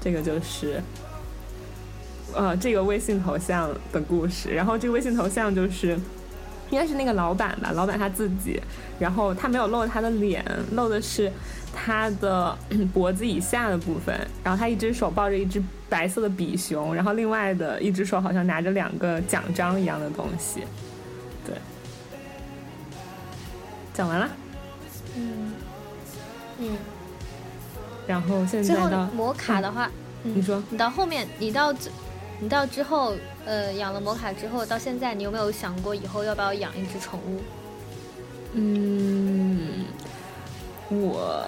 [0.00, 0.80] 这个就是，
[2.34, 6.00] 呃，这个微信头像的故事，然后这个微信头像就是，
[6.70, 8.60] 应该是那个老板吧，老板他自己，
[8.98, 11.30] 然后他没有露他的脸，露的是。
[11.80, 12.56] 他的
[12.92, 20.62] 脖子以下的部分，然后他一只手抱着一只白色的比熊，然后另外的一只手好像拿着两个奖章一样的东西。
[21.46, 21.54] 对，
[23.94, 24.28] 讲完了。
[25.14, 25.52] 嗯
[26.58, 26.76] 嗯。
[28.08, 29.88] 然后现在到摩卡的话，
[30.24, 31.72] 你说你到后面，你到
[32.40, 37.40] 你到之后，呃，养了摩卡之后，到现在你有没有想过以后要不要养一只宠物？
[38.52, 39.84] 嗯。
[40.90, 41.44] 我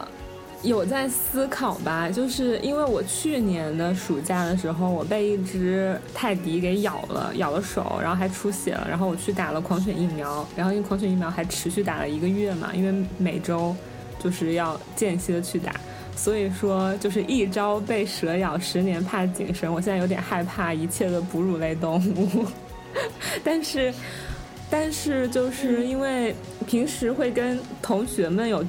[0.63, 13.75] 有在思考吧，就是因为我去年的暑假的时候，我被一只泰迪给咬了，咬了手，然后还出血了，然后我去打了狂犬疫苗，然后因为狂犬疫苗还持续打了一个月嘛，因为每周
[14.23, 15.73] 就是要间歇的去打，
[16.17, 22.47] 所以说就是一朝被蛇咬，十年怕井绳，我现在有点害怕一切的哺乳类动物，
[23.45, 23.93] 但是
[24.71, 26.35] 但是就是因为
[26.67, 28.65] 平时会跟同学们有。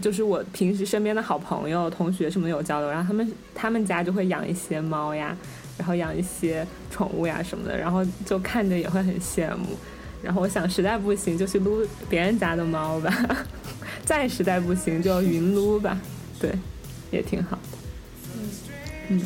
[0.00, 5.36] 就是我平时身边的好朋友、同学什么有交流，然后他们他们家就会养一些猫呀，
[5.78, 9.78] 然后养一些宠物呀什么的，然后就看着也会很羡慕。
[10.20, 13.46] 然后我想实在不行就去撸别人家的猫吧，
[14.04, 15.96] 再实在不行就云撸吧，
[16.40, 16.50] 对，
[17.12, 17.78] 也挺好的。
[18.34, 18.50] 嗯
[19.08, 19.22] 嗯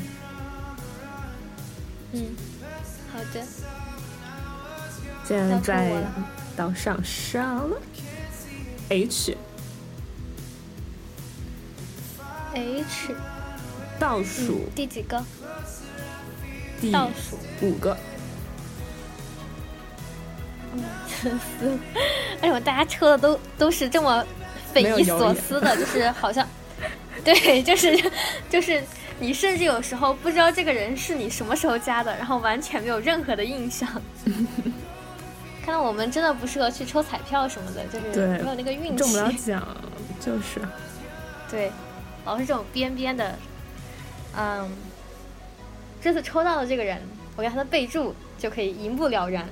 [2.13, 2.27] 嗯，
[3.13, 3.43] 好的。
[5.25, 6.05] 现在
[6.55, 7.81] 到上上了
[8.91, 9.37] ，H。
[12.55, 13.15] H，
[13.99, 15.23] 倒数第几个？
[16.93, 17.97] 倒数五个。
[20.75, 20.83] 嗯，
[21.23, 21.79] 真是，
[22.41, 24.25] 哎呦，大家抽的都都是这么
[24.73, 26.47] 匪夷所思的，就是好像，
[27.27, 28.11] 对， 就是
[28.49, 28.83] 就是，
[29.19, 33.87] 你甚至有时候不知道这个人是你什么时候加的，然后完全没有任何的印象。
[35.65, 39.77] 看到我们真的不适合去抽彩票什么的，就是没有那个运气，中不了奖，
[40.21, 40.61] 就是，
[41.51, 41.73] 对。
[42.25, 43.39] 老是这种边边的，
[44.37, 44.69] 嗯，
[46.03, 47.01] 这次抽到的这个人，
[47.37, 49.49] 我看他的备注就可以一目了然。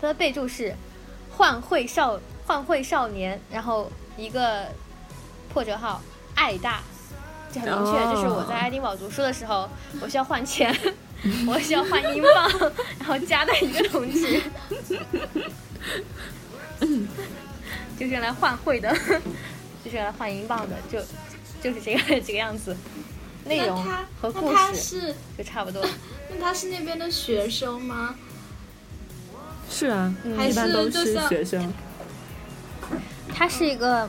[0.00, 0.74] 他的备注是
[1.30, 4.66] “幻会少幻会少年”，然后一个
[5.48, 6.02] 破折号
[6.34, 6.80] “爱大”，
[7.52, 9.68] 这很明确，就是我在爱丁堡读书的时候，
[10.00, 10.74] 我需要换钱，
[11.46, 14.42] 我需要换英镑，然后加在一个同区，
[17.98, 18.94] 就是用来换汇的，
[19.84, 20.98] 就是来换英镑的，就。
[21.60, 22.76] 就是这个这个样子，
[23.46, 23.84] 内容
[24.20, 25.84] 和故事就差不多。
[26.30, 28.14] 那他是那边的学生吗？
[29.68, 31.72] 是啊，一般都是学生。
[33.34, 34.08] 他是一个，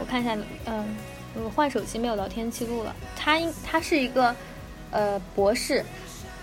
[0.00, 0.96] 我看一下，嗯，
[1.44, 2.94] 我换手机没有聊天记录了。
[3.14, 4.34] 他应他是一个
[4.90, 5.84] 呃博士，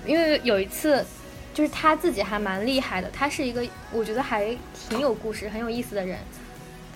[0.06, 1.06] 因为有一次
[1.54, 3.10] 就是他自己还蛮厉害的。
[3.12, 4.56] 他是一个我觉得还
[4.88, 6.20] 挺有故事、很有意思的人。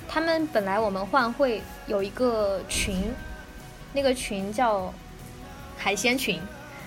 [0.08, 3.12] 他们本来我们换会有一个群，
[3.94, 4.94] 那个群叫
[5.78, 6.40] 海鲜群，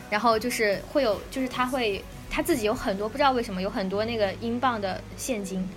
[0.08, 5.68] 然后就是会有，就是他会他自己有很多不知道为什么有很多那个英镑的现金，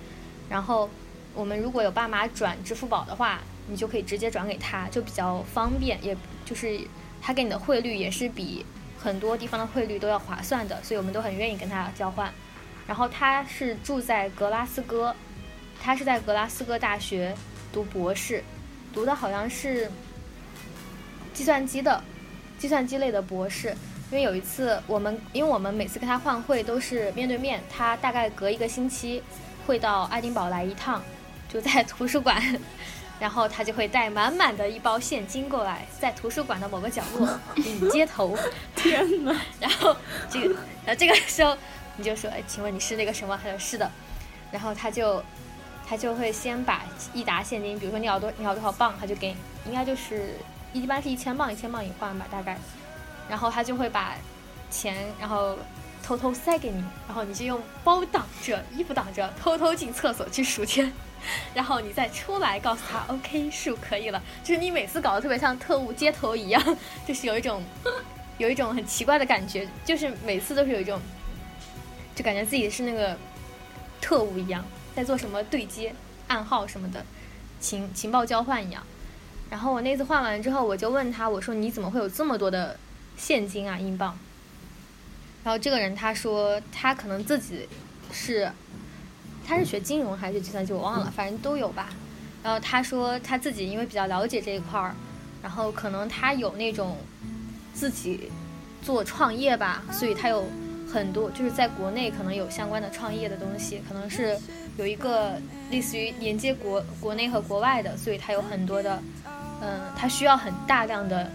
[0.48, 0.88] 然后
[1.34, 6.80] 我们如果有爸妈转支付宝的话，你就可以直接转给他，就比较方便，也就是
[7.20, 8.64] 他给你的汇率也是比
[8.98, 12.32] 很多地方的汇率都要划算的，所以我们都很愿意跟他交换。
[12.86, 15.14] 然后他是住在格拉斯哥。
[15.82, 17.34] 他是在格拉斯哥大学
[17.70, 18.42] 读博士，
[18.90, 19.90] 读的好像是
[21.34, 22.02] 计算机的，
[22.58, 23.76] 计算机类的博士。
[24.10, 29.22] 因为有一次我们，因为我们每次跟他换汇都是面对面，他大概隔一个星期
[29.66, 31.02] 会到爱丁堡来一趟，
[31.52, 32.40] 就在图书馆
[33.20, 38.36] 然后他就会带满满的一包现金过来，在图书馆的某个角落给你接头。
[38.74, 39.34] 天哪！
[39.60, 39.96] 然后
[40.28, 41.56] 这个，然后，这个时候
[41.96, 43.38] 你就说，哎，请问你是那个什么？
[43.42, 43.90] 他说是的。
[44.50, 45.22] 然后他就，
[45.86, 49.36] 他就会先把一沓现金，比如说你要多，你要多少磅，他就给你，
[49.70, 50.34] 应该就是
[50.72, 52.58] 一般是一千磅，一千磅一换吧，大概。
[53.28, 54.14] 然后他就会把
[54.70, 55.56] 钱，然后
[56.02, 60.92] 偷偷塞给你，然后你就用包挡着，衣服挡着，偷偷进厕所去数钱。
[61.54, 64.22] 然后你再出来告诉他，OK，数可以了。
[64.42, 66.62] 就是你每次搞得特别像特务接头一样，
[67.06, 67.62] 就是有一种，
[68.38, 71.00] 有一种很奇怪的感觉，就是每次都是有一种，
[72.14, 73.16] 就感觉自己是那个
[74.00, 75.94] 特务一样，在做什么对接、
[76.28, 77.04] 暗号什么的，
[77.60, 78.82] 情情报交换一样。
[79.50, 82.78] 然后我那次换完之后，我就问他，我说你怎么会有这么多的
[83.16, 84.18] 现金啊，英镑？
[85.44, 87.68] 然后这个人他说他可能自己
[88.12, 88.50] 是。
[89.46, 91.88] 他是学金融还是计算机，我忘了，反正都有吧。
[92.42, 94.94] 然后他说他自己因为比较了解这一块儿，
[95.42, 96.96] 然后可能他有那种
[97.72, 98.30] 自己
[98.82, 100.46] 做创业吧，所以他有
[100.92, 104.38] 很多就是在国内可能有相关的创业的东西，可能是
[104.76, 109.02] 有一个类似于连接国国内和国外的，所以他有很多的，
[109.62, 111.30] 嗯，他需要很大量的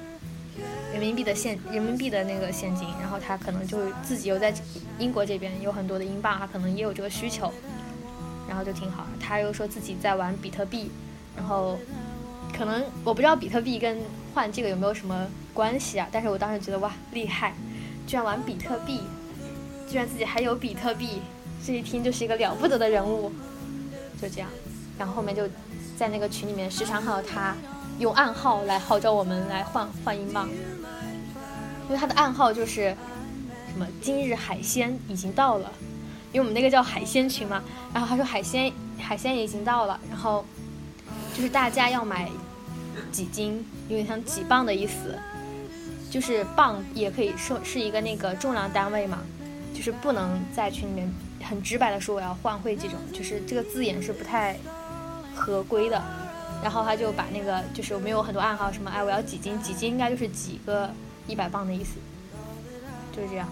[0.93, 4.53] 人民币的现人民币的那个现金，然后他可能就自己又在
[4.99, 7.51] 英国这边有很多的英镑，他可能也有这个需求。
[8.49, 10.89] 然后就挺好，他又说自己在玩比特币，
[11.37, 11.77] 然后
[12.51, 13.99] 可能我不知道比特币跟
[14.33, 16.07] 换这个有没有什么关系啊？
[16.11, 17.53] 但是我当时觉得哇厉害，
[18.07, 19.01] 居然玩比特币，
[19.87, 21.21] 居然自己还有比特币，
[21.63, 23.31] 这一听就是一个了不得的人物，
[24.19, 24.49] 就这样。
[24.97, 25.47] 然后后面就
[25.95, 27.55] 在那个群里面时常看到他
[27.99, 30.49] 用暗号来号召我们来换换英镑，
[31.87, 32.95] 因为他的暗号就是
[33.71, 35.71] 什么今日海鲜已经到了。
[36.31, 37.63] 因为我们那个叫海鲜群嘛，
[37.93, 40.45] 然后他说海鲜海鲜已经到了，然后
[41.35, 42.29] 就是大家要买
[43.11, 45.17] 几斤，有点像几磅的意思，
[46.09, 49.19] 就是磅也可以说是一个那个重量单位嘛，
[49.73, 51.11] 就是不能在群里面
[51.43, 54.57] 很直白的说我要换汇这种，就是这个字眼是不太
[55.33, 56.01] 合规的。
[56.61, 60.91] 然后他就把那个就是我们有很多暗号，什么哎我要几斤，几斤应该就是几个
[61.25, 61.91] 一百磅的意思，
[63.15, 63.47] 就是这样。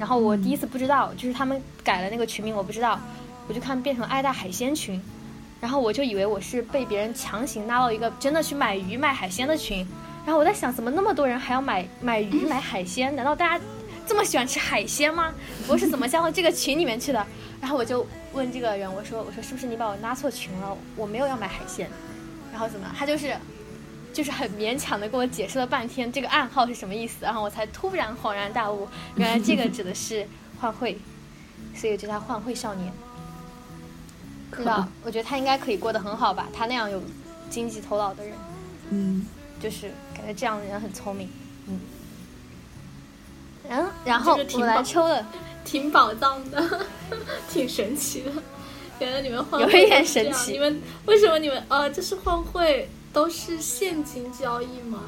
[0.00, 2.98] 然后我第一次不知道，就是他们改了那个群名，我不知道，
[3.46, 4.98] 我就看变成爱大海鲜群，
[5.60, 9.86] 然后我就以为我是被别人强行拉到一个真的去买鱼卖海鲜的群，
[10.24, 13.14] 然后我在想，怎么那么多人还要买买鱼买海鲜？
[13.14, 13.62] 难道大家
[14.06, 15.34] 这么喜欢吃海鲜吗？
[15.68, 17.26] 我是怎么加到这个群里面去的？
[17.60, 20.74] 然后我就问这个人，我说我说是不是你把我拉错群了？
[20.96, 21.86] 我没有要买海鲜，
[22.50, 22.86] 然后怎么？
[22.98, 23.36] 他就是。
[24.12, 30.26] 就是很勉强的跟我解释了半天这个暗号是什么意思，然后我才突然恍然大悟，原来这个指的是
[30.60, 30.98] 幻会，
[31.74, 32.92] 所以就叫他幻会少年。
[34.56, 34.88] 是吧？
[35.04, 37.00] 我觉得他应该可以过得很好吧，他那样有
[37.48, 38.34] 经济头脑的人，
[38.90, 39.24] 嗯，
[39.60, 41.30] 就是感觉这样的人很聪明，
[41.68, 41.78] 嗯。
[43.68, 45.24] 然后然后我来抽了，
[45.64, 46.80] 挺宝藏的，
[47.48, 48.32] 挺神奇的，
[48.98, 52.88] 原来你们换有一点神奇，你们为什么你们哦这是换汇？
[53.12, 55.00] 都是现金交易吗？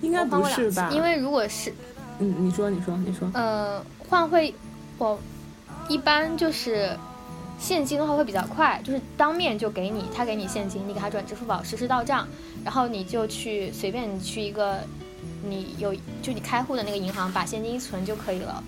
[0.00, 0.90] 应该不是吧？
[0.92, 1.72] 因为如果是，
[2.18, 3.30] 嗯，你说，你说，你说。
[3.34, 4.54] 呃，换汇，
[4.98, 5.18] 我
[5.88, 6.96] 一般就是
[7.58, 12.26] 现金的话会比较快，就是当面就给你，他给你现金，你给他转支付宝实时到账，
[12.64, 14.80] 然后你就去随便你去一个
[15.44, 18.64] 你有就你开户的那个银行把现金一存就可以了。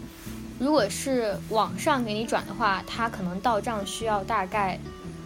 [0.61, 4.78] 如果是网上给你转的话，他可能到账需要大概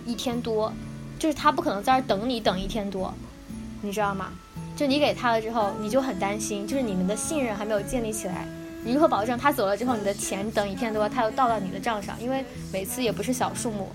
[0.06, 0.72] 一天多。
[1.18, 3.12] 就是他不可能在这等你等一天多，
[3.82, 4.32] 你知道吗？
[4.76, 8.46] 就你给他了之后，你就很担心，就是你们的信任还没有建立起来。
[8.84, 12.14] 你如何保证他走了之后，你的钱等一天多，他又到到你的账上？
[12.20, 13.88] 因为每次也不是小数目，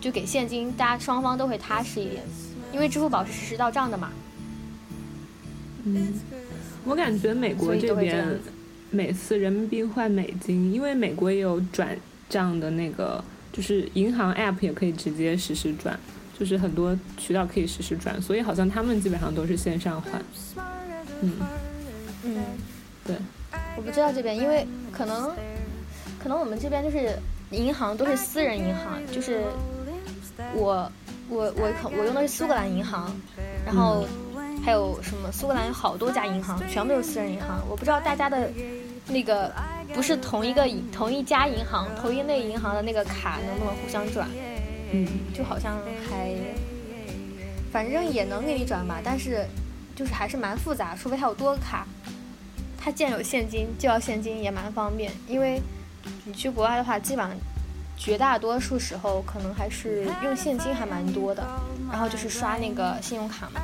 [0.00, 2.22] 就给现金，大家双方都会踏实一点。
[2.72, 4.10] 因为支付宝是实时到账的嘛。
[5.84, 6.12] 嗯，
[6.84, 8.38] 我感觉美国这边
[8.90, 11.96] 每次人民币换美金，因为美国也有转
[12.28, 15.98] 账的那个，就是银行 app 也可以直接实时转。
[16.38, 20.22] 就是很多渠道可以实时转，所以好像他们基本上都是线上换。
[21.22, 21.32] 嗯
[22.24, 22.36] 嗯，
[23.06, 23.16] 对，
[23.76, 25.34] 我不知道这边，因为可能
[26.22, 27.16] 可能我们这边就是
[27.50, 29.44] 银行都是私人银行，就是
[30.54, 30.92] 我
[31.30, 33.10] 我我我用的是苏格兰银行，
[33.64, 34.04] 然后
[34.62, 37.62] 还有什么苏格兰有好多家银行，全部都是私人银行。
[37.70, 38.50] 我不知道大家的
[39.08, 39.50] 那个
[39.94, 44.28] 不是同一个同一家银行同一类银行的那个卡能不能互相转。
[44.92, 45.78] 嗯，就好像
[46.08, 46.34] 还，
[47.72, 49.44] 反正也能给你转吧，但是
[49.94, 51.86] 就是还是蛮复杂，除非他有多个卡，
[52.78, 55.60] 他既然有现金就要现金也蛮方便，因为
[56.24, 57.36] 你去国外的话，基本上
[57.96, 61.46] 绝大多数时候可能还是用现金还蛮多的，
[61.90, 63.60] 然后就是刷那个信用卡嘛，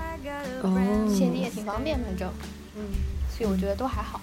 [0.63, 2.29] 哦，现金也挺方便，反正，
[2.75, 2.83] 嗯，
[3.31, 4.21] 所以我觉得都还好。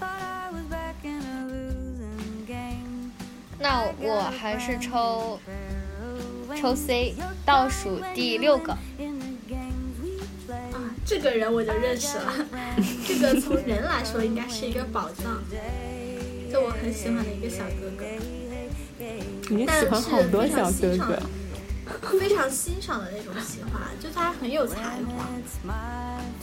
[3.61, 5.37] 那我还是抽
[6.57, 8.73] 抽 C，倒数第六个。
[8.73, 8.79] 啊，
[11.05, 12.33] 这个人我就认识了。
[13.05, 15.41] 这个从人来说应该是一个宝藏，
[16.51, 18.05] 就我很喜欢的一个小哥哥。
[19.49, 21.19] 你喜欢好多小哥哥，
[22.19, 25.27] 非常欣赏的那种喜欢，就他很有才华。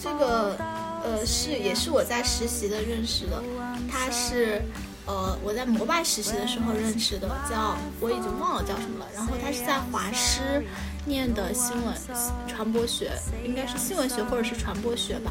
[0.01, 0.57] 这个
[1.05, 3.43] 呃是也是我在实习的认识的，
[3.91, 4.63] 他是。
[5.07, 9.07] 呃，我在摩拜实习的时候认识的，叫我已经忘了叫什么了。
[9.15, 10.65] 然后他是在华师
[11.05, 11.95] 念的新闻
[12.49, 13.13] 传播学，
[13.45, 15.31] 应该是新闻学或者是传播学吧，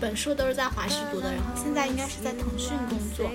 [0.00, 1.32] 本硕都是在华师读的。
[1.32, 3.28] 然后现在应该是在腾讯工作。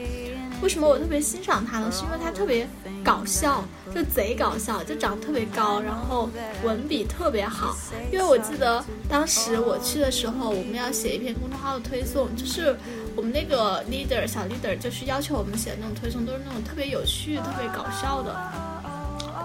[0.62, 1.92] 为什么我特别欣赏他呢？
[1.92, 2.66] 是因为他特别
[3.04, 6.30] 搞笑，就贼搞笑，就长得特别高，然后
[6.64, 7.76] 文笔特别好。
[8.10, 12.74] 因为我记得当时我去的时候，我们要写一篇公众号的推送，就是
[13.16, 18.36] 我们那个 leader 小 leader 就是要求我们写的那种推送，都是那种特别有趣、特别搞笑的。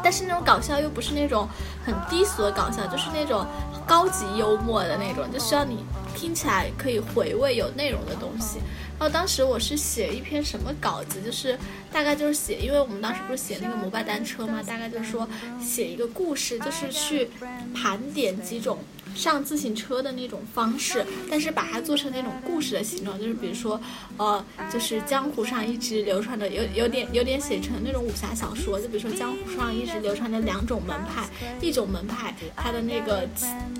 [0.03, 1.49] 但是那种搞笑又不是那种
[1.85, 3.45] 很低俗的搞笑，就是那种
[3.87, 8.59] 高级幽默的那种，就需要你听起来可以回味、有内容的东西。
[8.99, 11.59] 然后当时我是写一篇什么稿子，就是
[11.93, 15.29] 大概就是写，因为我们当时不是写那个摩拜单车嘛，大概就是说
[15.61, 17.29] 写一个故事，就是去
[17.75, 18.79] 盘点几种。
[19.19, 23.81] 上自行车的那种方式，但是把它做成那种故事的形状，就是比如说，
[24.16, 31.29] 呃，就是江湖上一直流传的有有点有点写成那种武侠小说，就比如说江湖上一直流传的两种门派，
[31.61, 33.29] 一种门派它的那个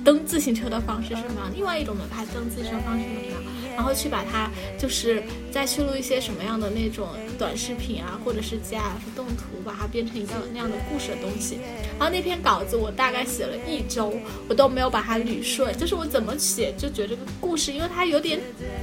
[0.05, 3.53] 蹬自行车的方式是什么样，另外一种门派蹬自行车方式是什么样。
[3.78, 5.22] 然后去把它，就是
[5.53, 7.07] 再去录一些什么样的那种
[7.39, 11.61] 短视频啊，或者是 GIF 动图，把它变成一个那样的故事的东西。
[11.97, 14.12] 然后那篇稿子我大概写了一周，
[14.49, 18.41] 我都没有把它捋顺，就是我怎么写就觉得这个故事，因为它有点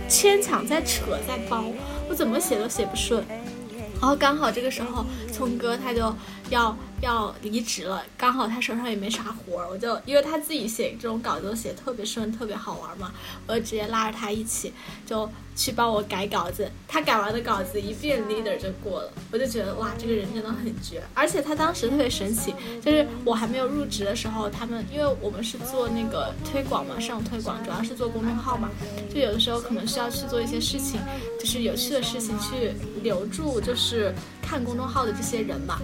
[0.08, 1.66] 牵强，在扯，在包，
[2.08, 3.26] 我怎么写都写不顺。
[4.00, 5.06] 然后刚好这个时候，
[5.36, 6.14] 聪哥他就
[6.50, 13.12] 要要离职了，刚好他手上也没啥活儿，我就因为他自己写这种稿子都写特别顺，特别好玩嘛，
[13.48, 14.74] 我就直接拉着他一起
[15.06, 15.30] 就。
[15.58, 21.02] 去帮我改稿子，他改完的稿子一遍 leader 就过了，我就觉得哇，这个人真的很绝。
[21.14, 28.70] 而且他当时特别神奇，就是我还没有入职的时候，他们因为我们是做那个推广嘛，上推广主要是做公众号嘛，
[29.10, 31.00] 就有的时候可能需要去做一些事情，
[31.40, 35.82] 就是有趣的事情去留住，就是看公众号的这些人嘛。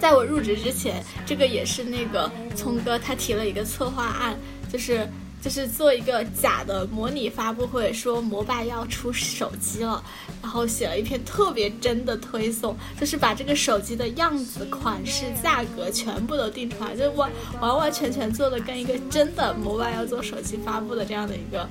[0.00, 4.36] 在我入职之前，这个也是那个聪哥他提了一个策划案，
[4.70, 5.08] 就是。
[5.42, 10.04] 就是做一个假的模拟发布会，说摩拜要出手机了，
[10.42, 21.66] 然后写了一篇特别真的推送，就是把这个手机的样子、款式、价格全部都定出来，就完完完全全做的跟一个真的摩拜要做手机发布的这样的一个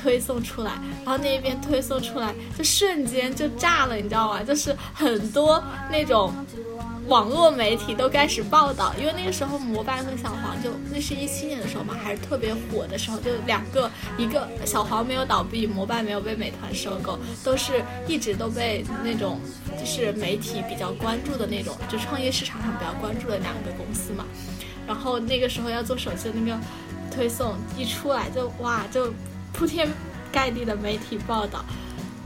[0.00, 0.72] 推送出来，
[1.04, 4.42] 然后那一边推送出来，就瞬间就炸了，你知道吗？
[4.42, 6.32] 就是很多那种。
[7.08, 19.40] 网络媒体都开始报道，因为那个时候摩拜和小黄就那是一七年的时候嘛，还是特别火的时候，就两个，一个小黄没有倒闭，摩拜没有被美团收购，都是一直都被那种
[19.80, 24.26] 就是媒体比较关注的那种，就创业市场上比较关注的两个公司嘛。
[24.86, 26.60] 然后那个时候要做手机的那个
[27.10, 29.10] 推送一出来，就哇，就
[29.52, 29.88] 铺天
[30.30, 31.64] 盖地的媒体报道。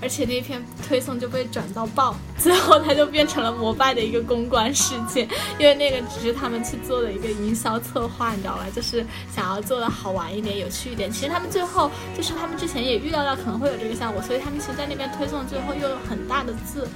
[0.00, 5.28] 而且那篇推送就被转到爆，最后它就变成了摩拜的一个公关事件，
[5.60, 8.66] 因为那个只是他们去做的一个营销策划，你知道吧？
[8.74, 11.08] 就是想要做的好玩一点、有趣一点。
[11.08, 16.88] 其实他们最后就是他们之前也预料到可能会有这个效果，所以他们其实在那边推送最后又有很大的字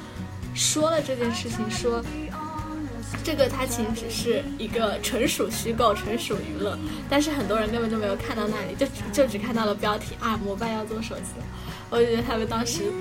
[0.53, 2.03] 说了这件事情，说
[3.23, 6.79] 这个它其实只是一个纯属虚构、纯属娱乐，
[7.09, 11.33] 但是很多人根本就没有看到那里，就就只看到了标题啊，摩拜要做手机。
[11.91, 12.93] 我就觉得他们当时，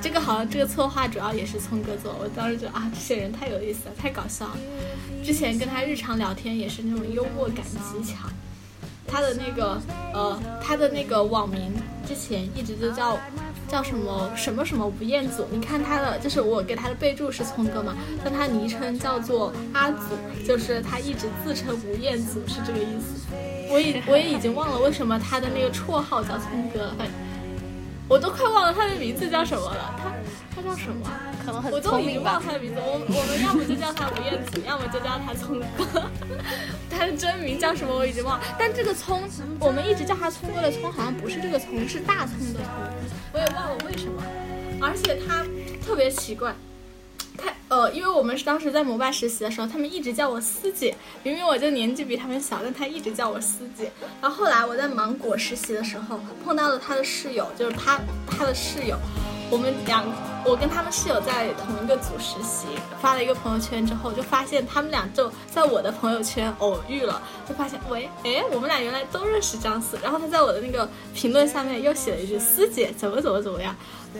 [0.00, 2.14] 这个好像这个策划主要也是聪哥做。
[2.20, 4.58] 我当时觉得啊，这些人太有意思了，太搞笑了。
[5.24, 8.30] 之前跟他日常聊天也是那种幽默感极强。
[9.08, 9.80] 他的那个
[10.12, 11.72] 呃，他的那个网名
[12.06, 13.18] 之前一直就叫
[13.66, 15.46] 叫什么什么什么吴彦祖。
[15.50, 19.98] 你看他的，就是我给他的备注是聪哥嘛，但他昵称叫做阿祖，
[20.46, 23.26] 就是他一直自称吴彦祖是这个意思。
[23.70, 26.92] 我已我也已经忘了为什么他的那个绰号叫聪哥。
[28.08, 30.12] 我都快忘了他的名字叫什么了，他
[30.56, 31.10] 他叫什么？
[31.44, 32.80] 可能很我都已经忘他的名字。
[32.80, 36.02] 我我们要么就叫他吴彦祖， 要么就叫他聪哥。
[36.90, 38.44] 他的真名叫什么我已经忘了。
[38.58, 39.22] 但这个聪，
[39.60, 42.68] 我们一直叫他聪哥的聪，好像不是这个聪，是大葱的葱。
[43.32, 44.22] 我也忘了为什么。
[44.80, 45.44] 而且他
[45.84, 46.54] 特别奇怪，
[47.38, 53.90] 他呃，因为我们是当时在摩拜实习的时候，他们一直叫我司姐，明明我就年纪比他们小，但他一直叫我司姐。
[54.20, 58.96] 然后后来我在芒果实习的时候，碰到了他的室友，就是他他的室友，
[59.50, 60.04] 我们两
[60.46, 62.66] 我跟他们室友在同一个组实习，
[63.02, 69.98] 发了一个朋友圈之后，就发现他们俩就在我的朋友圈偶遇了，就发现喂，哎，我们俩原来都认识张思。
[70.02, 73.76] 然后他在我的那个评论下面又写了一句司姐怎么怎么怎么样。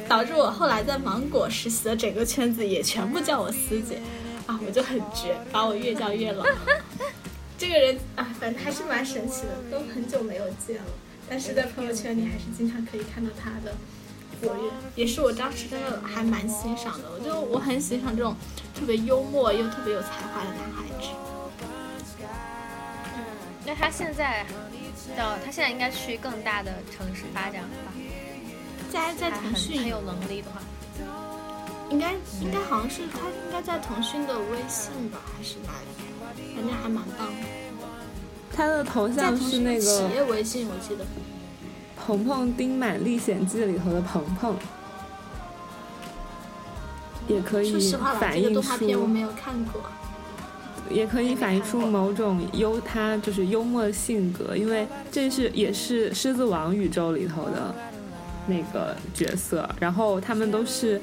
[0.09, 4.01] 导致我后来在芒果实习的整个圈子也全部叫我师姐，
[4.47, 6.45] 啊，我就很绝，把我越叫越老。
[7.59, 10.85] 这个人啊，反正还是蛮神奇的，都很久没有见了，
[11.29, 13.75] 但是在朋友圈里还是经常可以看到他的
[14.41, 17.11] 活跃，也是我当时真的还蛮欣赏的。
[17.13, 18.37] 我就我很欣赏这种
[18.79, 21.09] 特别幽默又特别有才华的男孩子。
[23.17, 23.25] 嗯，
[23.67, 24.47] 那他现在
[25.17, 27.93] 到他现在应该去更大的城市发展了吧？
[28.91, 30.61] 在在腾讯很有能力的话，
[31.91, 36.55] 应该应该好像是他应该在腾讯的微信吧，还是哪里？
[36.55, 37.47] 反正还蛮棒的。
[38.55, 41.05] 他的头像是那个企业微信，我记得。
[41.97, 44.57] 《鹏鹏丁满历险记》里头的鹏鹏，
[47.29, 49.83] 也可以说实话吧，反映这个动画片我出，没有看过。
[50.91, 57.75] 也可以反映出某种幽他就是幽默性格，因为这是也是《狮子王》宇宙里头的
[58.49, 61.01] 那个角色，然后他们都是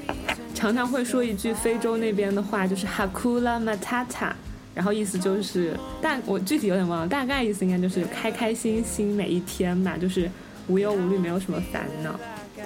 [0.54, 4.32] 常常会说一句非洲那边的话，就是 Hakuna Matata，
[4.74, 10.30] 然后意思就是但我具体有点忘了，大概意思应该就是开开心心每一天吧，就是
[10.66, 12.18] 无忧无虑，没有什么烦恼。
[12.56, 12.64] 对，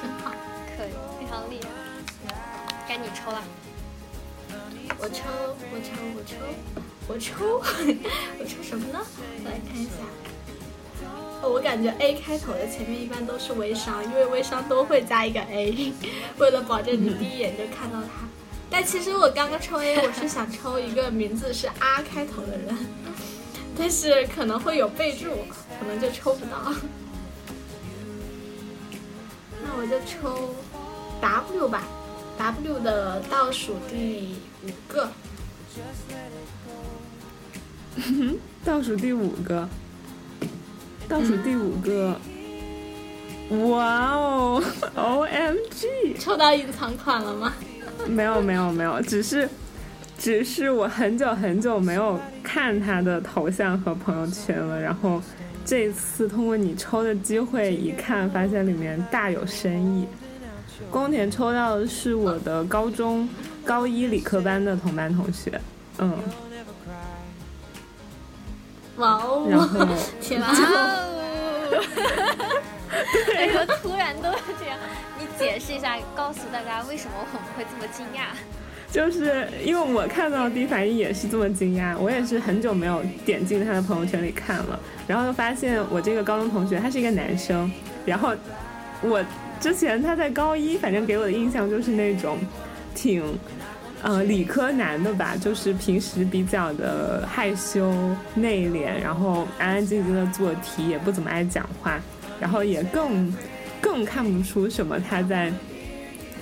[0.00, 0.32] 真好。
[0.76, 1.68] 可以，非常厉害。
[2.86, 3.42] 该你抽了，
[4.98, 5.22] 我抽，
[5.72, 6.34] 我抽，我抽，
[7.08, 7.62] 我抽，
[8.38, 8.98] 我抽什么呢？
[9.44, 9.90] 来看一下。
[11.42, 15.92] 我感觉 A 开头的前面一般都是微商，因为微商都会加一个 A，
[16.38, 18.28] 为了保证你第一眼就看到他。
[18.70, 22.76] 但其实我刚刚抽 A，我是想抽一个名字是 R 开头的人，
[23.76, 25.30] 但是可能会有备注，
[25.80, 26.72] 可能就抽不到。
[29.62, 30.54] 那我就抽
[31.20, 31.82] W 吧
[32.38, 35.10] ，W 的倒数第五个。
[38.64, 39.68] 倒数第五个，
[41.10, 42.16] 倒数第五个，
[43.68, 44.62] 哇哦
[44.94, 46.14] ，O M G！
[46.16, 47.52] 抽到隐藏款了吗？
[48.06, 49.48] 没有没有没有，只是
[50.16, 55.20] 只是我很久很久没有看他的头像和朋友圈了，然后
[55.64, 60.06] 这次通过你抽的机会一看，发现里面大有深意。
[60.92, 63.28] 宫田抽到的是我的高中
[63.64, 65.60] 高一理科班的同班同学，
[65.98, 66.16] 嗯，
[69.00, 69.46] 哇哦！
[69.50, 69.86] 然后
[70.20, 70.52] 天啊！
[73.28, 74.78] 为什么突然都这样？
[75.18, 78.26] 你解释一下，告诉大家为什么我们会这么惊讶？
[78.92, 87.70] 就是因为我看到第一反应也是这么惊讶，我也是很久没有点进他的朋友圈里看了，然后就发现我这个高中同学他是一个男生，
[88.04, 88.34] 然后
[89.00, 89.24] 我
[89.60, 92.36] 之前他在高一，反正给我的印象就是那种
[92.94, 93.22] 挺
[94.02, 97.92] 呃理科男的吧，就是平时比较的害羞
[98.34, 102.00] 内敛，然后安安静静的做题，也不怎么爱讲话，
[102.40, 103.32] 然后也更
[103.80, 105.52] 更看不出什么他在。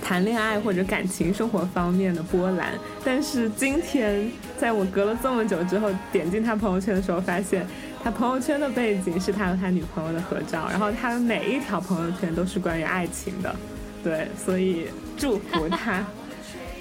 [0.01, 2.69] 谈恋爱或者感情生活方面的波澜，
[3.03, 7.67] 但是今天在我隔了这么久之后点进他朋友圈的时候，发现
[8.01, 13.53] 他朋友圈的背景是他和他女朋友的合照，然后他的每一条朋友圈都是关于爱情的，
[14.01, 14.87] 对，所以
[15.17, 16.01] 祝福他，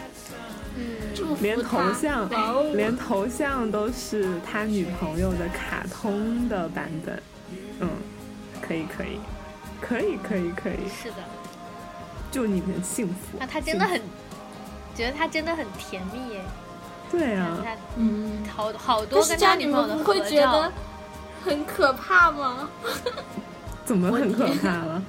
[1.41, 2.29] 连头像
[2.75, 7.23] 连头像都是他女朋友的卡通的版本，
[7.81, 7.89] 嗯，
[8.61, 9.19] 可以可以，
[9.81, 11.17] 可以可以可以，是的，
[12.33, 13.39] 祝你们幸福。
[13.39, 14.01] 啊他真的很，
[14.95, 16.41] 觉得他真的很甜蜜耶。
[17.11, 17.57] 对啊，
[17.97, 20.73] 嗯，好好多跟他女朋友的会合照觉得，
[21.45, 22.69] 很可怕吗？
[23.85, 25.03] 怎么很可怕了？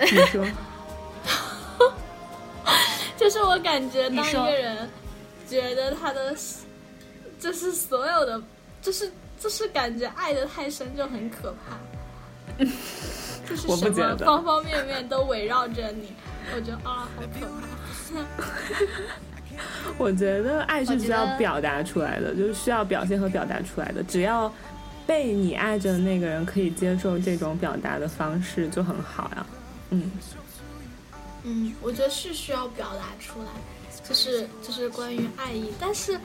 [0.00, 0.44] 你说，
[3.16, 4.88] 就是我感觉当一个人
[5.48, 6.34] 觉得他的，
[7.38, 8.42] 就是所有的，
[8.82, 11.76] 就是就是感觉爱的太深就很可怕。
[13.48, 16.12] 就是什么觉得方方面面都围绕着你，
[16.54, 18.24] 我觉得啊，好可怕。
[19.98, 24.02] 我觉得爱是需要表达出来的，就是需要表现和表达出来的。
[24.02, 24.52] 只要
[25.06, 29.46] 被你爱着的那个人可以接受这种表达的方式，就很好呀。
[29.90, 30.10] 嗯，
[31.44, 33.48] 嗯，我觉得是需要表达出来，
[34.08, 36.18] 就是就是关于爱意，但是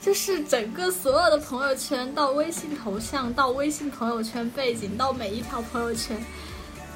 [0.00, 6.18] 就是整个所有的朋友圈到微信头像到微信朋友圈背景到每一条朋友圈，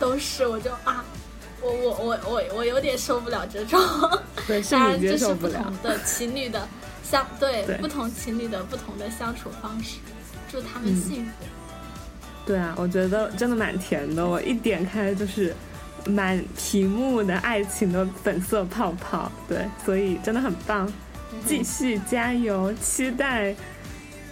[0.00, 1.04] 都是我就啊，
[1.62, 3.80] 我我我我我有点受不了这种，
[4.46, 5.64] 对，是当然你接这是不同。
[5.82, 6.66] 的情侣的
[7.02, 9.98] 相对对不同情侣的不同的相处方式，
[10.50, 11.32] 祝他们嗯幸福。
[12.46, 14.26] 对啊，我觉得真的蛮甜的。
[14.26, 15.54] 我一点开就是
[16.06, 20.90] 满屏幕的爱情的粉色泡泡，对，所以真的很棒，
[21.46, 23.54] 继续加油，期待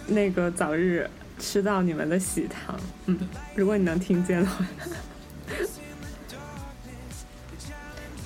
[0.07, 1.09] 那个早日
[1.39, 2.79] 吃到你们的喜糖。
[3.05, 3.19] 嗯，
[3.55, 4.65] 如果你能听见的话，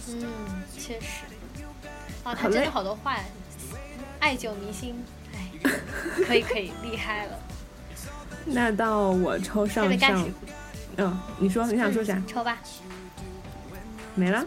[0.07, 0.23] 嗯，
[0.77, 1.23] 确实。
[2.23, 3.17] 啊，他真的好多话，
[4.19, 4.95] 爱久弥新，
[5.33, 5.51] 哎，
[6.27, 7.39] 可以可以，厉害了。
[8.45, 10.29] 那到我抽上上
[10.97, 12.21] 嗯，你说你想说啥？
[12.27, 12.57] 抽吧。
[14.15, 14.45] 没了？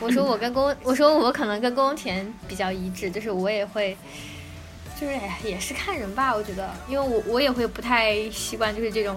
[0.00, 3.96] 我说我跟宫，我说我可能跟宫田比较一致，就是我也会，
[5.00, 9.16] 就是哎也是看人吧，我觉得，因为我我也会不太习惯，就是这种，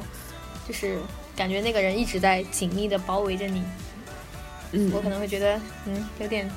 [0.68, 0.98] 就是
[1.36, 3.64] 感觉那个人一直在紧密的包围着你，
[4.72, 6.50] 嗯我，可能会觉得，嗯，有点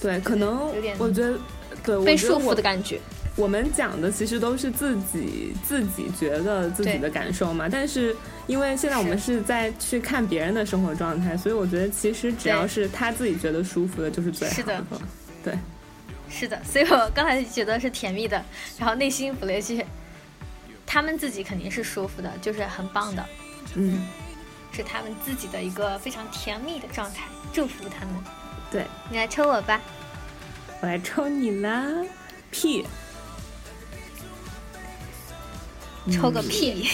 [0.00, 1.38] 对，可能有点我觉得，
[1.82, 3.00] 对，被束缚的感觉。
[3.34, 8.14] 我们讲的其实都是自己自己觉得自己的感受嘛，但是
[8.46, 14.78] 因为现在我们是在去看别人的生活状态，所以我觉得其实只要是他自己觉得舒服的，就是最好是的。
[14.78, 14.84] 的。
[15.44, 15.58] 对，
[16.28, 18.44] 是的，所以我刚才觉得是甜蜜的，
[18.78, 19.84] 然后内心补了一句，
[20.86, 23.24] 他们自己肯定是舒服的，就是很棒的，
[23.74, 24.06] 嗯，
[24.72, 28.14] 是他们自己的一个非常甜蜜的状态，祝福他们。
[28.70, 29.80] 对，你来抽我吧，
[30.80, 31.86] 我来抽你啦
[32.50, 32.86] 屁。
[36.10, 36.48] 抽个嗯。
[36.48, 36.88] 屁！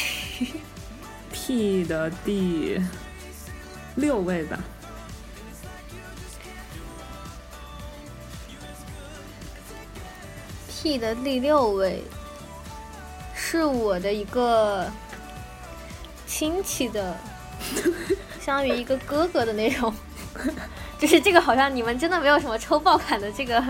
[1.32, 2.80] P 的第
[3.96, 4.58] 六位吧。
[10.68, 12.04] P 的第六位
[13.34, 14.90] 是我的一个
[16.26, 17.16] 亲戚的，
[18.40, 19.92] 相当于一个哥哥的那种，
[20.98, 23.62] 就是这个好像你们真的没有什么抽爆款的这个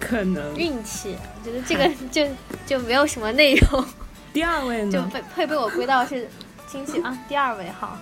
[0.00, 0.54] 可能。
[0.56, 2.26] 运气，我觉得这个就
[2.66, 3.84] 就没有什么内容，
[4.32, 5.10] 第二位呢就呢？
[5.12, 6.28] 被会被我归到是
[6.66, 7.18] 亲戚啊。
[7.28, 7.98] 第二位哈，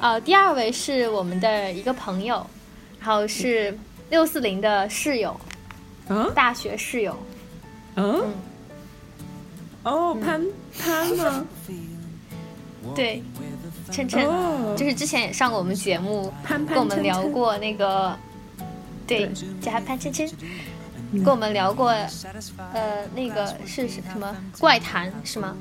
[0.00, 2.46] 啊，第二位是我们的一个朋友，
[3.00, 3.76] 然后是
[4.10, 5.38] 六四零的室友，
[6.08, 7.16] 嗯大学室友，
[7.96, 8.34] 嗯嗯，
[9.82, 10.44] 哦，潘
[10.78, 11.44] 潘吗？
[12.94, 13.22] 对，
[13.90, 14.24] 琛琛。
[14.26, 18.16] 哦，就是之前也上过我们节目，潘潘跟我们聊过那个，
[19.06, 20.26] 对对，叫他潘琛琛，
[21.12, 21.88] 跟我们聊过，
[22.72, 25.56] 呃，那个是什么怪谈是吗？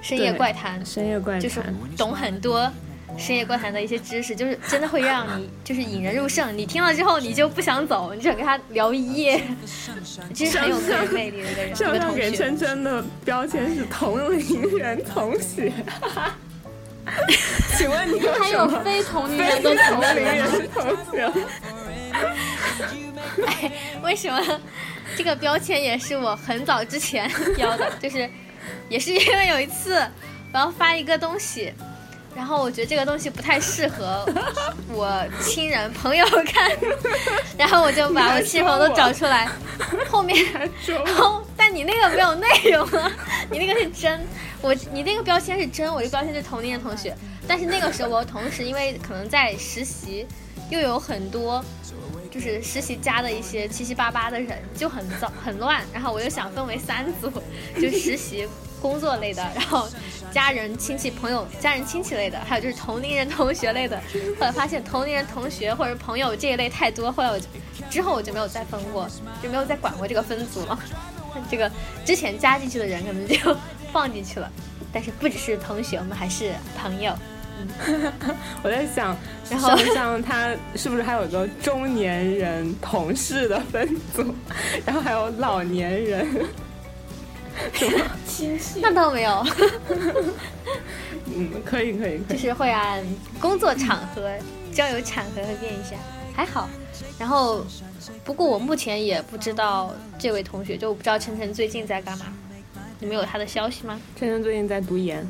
[0.00, 1.62] 深夜怪谈，深夜怪谈就是，
[1.96, 2.70] 懂很多
[3.16, 9.42] 深夜怪谈的一些知识，就是真的会让你就是引人入胜，你听了之后你就不想走，你就想跟他聊一夜，
[10.34, 12.14] 其实很有个人魅力的一个人。
[12.14, 15.72] 给琛琛的标签是同龄人同学。
[17.76, 19.36] 请问你有还有非同龄？
[19.38, 19.70] 人同
[21.12, 21.32] 学？
[24.02, 24.60] 为什么
[25.16, 27.90] 这个标签也是我很早之前标的？
[28.00, 28.28] 就是
[28.88, 29.94] 也是因为有一次
[30.52, 31.72] 我要发一个东西，
[32.34, 34.26] 然后我觉得这个东西不太适合
[34.88, 36.70] 我亲人朋友看，
[37.58, 39.48] 然后我就把我亲朋友都找出来，
[40.10, 40.44] 后面
[40.86, 43.10] 然后但你那个没有内容啊，
[43.50, 44.20] 你那个是真，
[44.60, 50.26] 我你那个标签是真，我这个标签是同龄的同学，但是那个时候我同时因为可能在实习，
[50.72, 51.64] 又有很多。
[52.30, 55.84] 就是实习加的一些七七八八的人，就很糟很乱。
[55.92, 57.30] 然后我又想分为三组，
[57.78, 58.48] 就实习
[58.80, 59.86] 工作类的，然后
[60.32, 64.00] 家人亲戚朋友家人亲戚类的，还有就是同龄人同学类的。
[64.40, 67.44] 后来发现同龄人同学或者朋友这一类太多，后来我就
[67.90, 69.06] 之后我就没有再分过，
[69.42, 70.78] 就没有再管过这个分组了。
[71.50, 71.70] 这个
[72.02, 73.36] 之前加进去的人可能就
[73.92, 74.50] 放进去了，
[74.90, 77.14] 但是不只是同学，我们还是朋友。
[78.62, 79.16] 我在想，
[79.50, 84.34] 然后上上他是不是还有个中年人同事的分组，
[84.86, 86.26] 然后还有老年人，
[87.74, 88.04] 什么？
[88.26, 89.46] 亲戚那倒没有。
[91.34, 92.36] 嗯，可以可以可以。
[92.36, 93.02] 就是会按
[93.40, 94.30] 工作场合、
[94.72, 95.96] 交友场合会变一下，
[96.34, 96.68] 还好。
[97.18, 97.64] 然后，
[98.24, 102.26] 不过我目前也不知道这位同学，就我不知道晨晨最近在干嘛。
[102.98, 104.00] 你们有他的消息吗？
[104.16, 105.26] 晨晨最近在读研，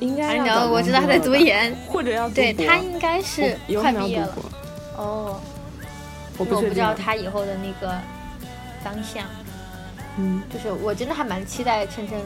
[0.00, 4.36] 应该我知道他在读研或者要对他应该是快毕业了
[4.96, 5.40] 哦。
[6.36, 6.94] 我我不知道。
[6.94, 7.96] 他以后的那个
[8.82, 9.24] 方向，
[10.18, 12.18] 嗯，就是我真的还蛮期待琛琛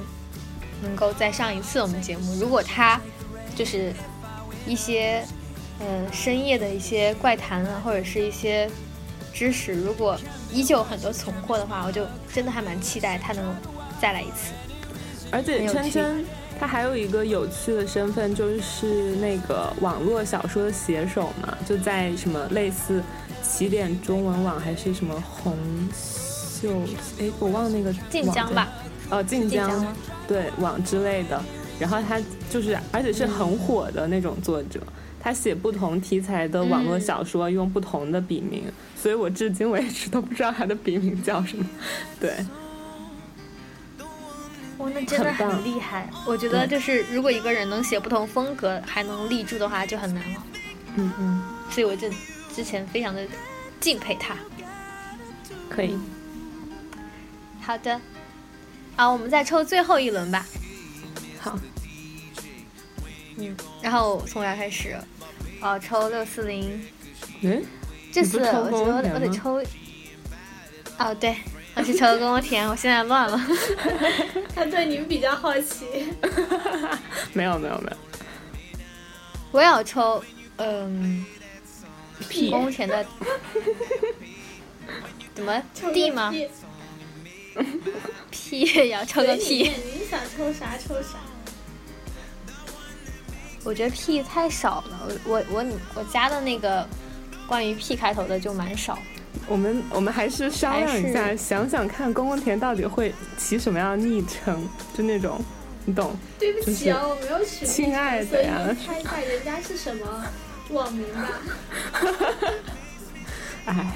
[0.82, 2.34] 能够再上一次我们节目。
[2.40, 3.00] 如果他
[3.54, 3.92] 就是
[4.66, 5.22] 一些
[5.78, 8.68] 呃深夜的一些怪谈啊，或者是一些
[9.34, 10.18] 知识，如果
[10.50, 13.44] 依旧很多存货的话，我就真的还蛮期待他能
[14.00, 14.52] 再来一次。
[15.30, 16.24] 而且琛琛
[16.58, 23.02] 他还有一个有趣的身份，就是那个网络小说的写手嘛，就在什么类似
[23.42, 25.56] 起点中文网还是什么红
[25.92, 26.70] 袖，
[27.20, 28.68] 哎，我忘了那个晋江吧，
[29.10, 29.96] 哦，晋江晋江？
[30.26, 31.40] 对网之类的。
[31.78, 34.80] 然后他就是，而且是很火的那种作者，
[35.20, 38.64] 他写不同题材的网络小说，用不同的笔名，
[39.00, 41.64] 所以我至今为止都不知道他的笔名叫什么。
[42.18, 42.34] 对，
[44.78, 46.08] 哇，那真的很厉害。
[46.26, 50.46] 我觉得就是如果一个人能写不同风格还能立住的话，就很难了。
[50.96, 52.08] 嗯嗯，所以我就
[52.54, 53.26] 之前非常的
[53.80, 54.36] 敬佩他。
[55.68, 55.98] 可以。
[57.60, 58.00] 好的，
[58.96, 60.46] 啊，我们再抽最后一轮吧。
[61.40, 61.58] 好，
[63.36, 64.96] 嗯，然后从我要开始，
[65.60, 66.82] 哦，抽六四零。
[67.42, 67.62] 嗯，
[68.10, 69.62] 这次我觉得我得抽。
[70.98, 71.36] 哦，对，
[71.78, 73.40] 我去抽的宫田，我现在乱了。
[74.52, 75.86] 他对你们比较好奇。
[77.32, 77.96] 没有没有没有，
[79.52, 80.20] 我也要抽，
[80.56, 81.24] 嗯，
[82.28, 83.06] 屁宫田的。
[85.36, 86.48] 怎么抽个 D 吗屁
[88.32, 91.18] ？P 也要抽个随你 P，便你想抽啥抽啥。
[93.62, 95.08] 我觉得 P 太少了。
[95.24, 95.64] 我我我
[95.94, 96.84] 我加的那个
[97.46, 98.98] 关于 P 开头的就蛮少。
[99.48, 105.40] 我们我们还是商量一下，想想看宫宫田到底会起什么样的昵称，就那种
[105.84, 106.14] 你懂？
[106.38, 110.24] 对不起啊，我没有取亲爱的呀猜一下人家是什么
[110.70, 111.28] 网名吧。
[113.66, 113.86] 哎，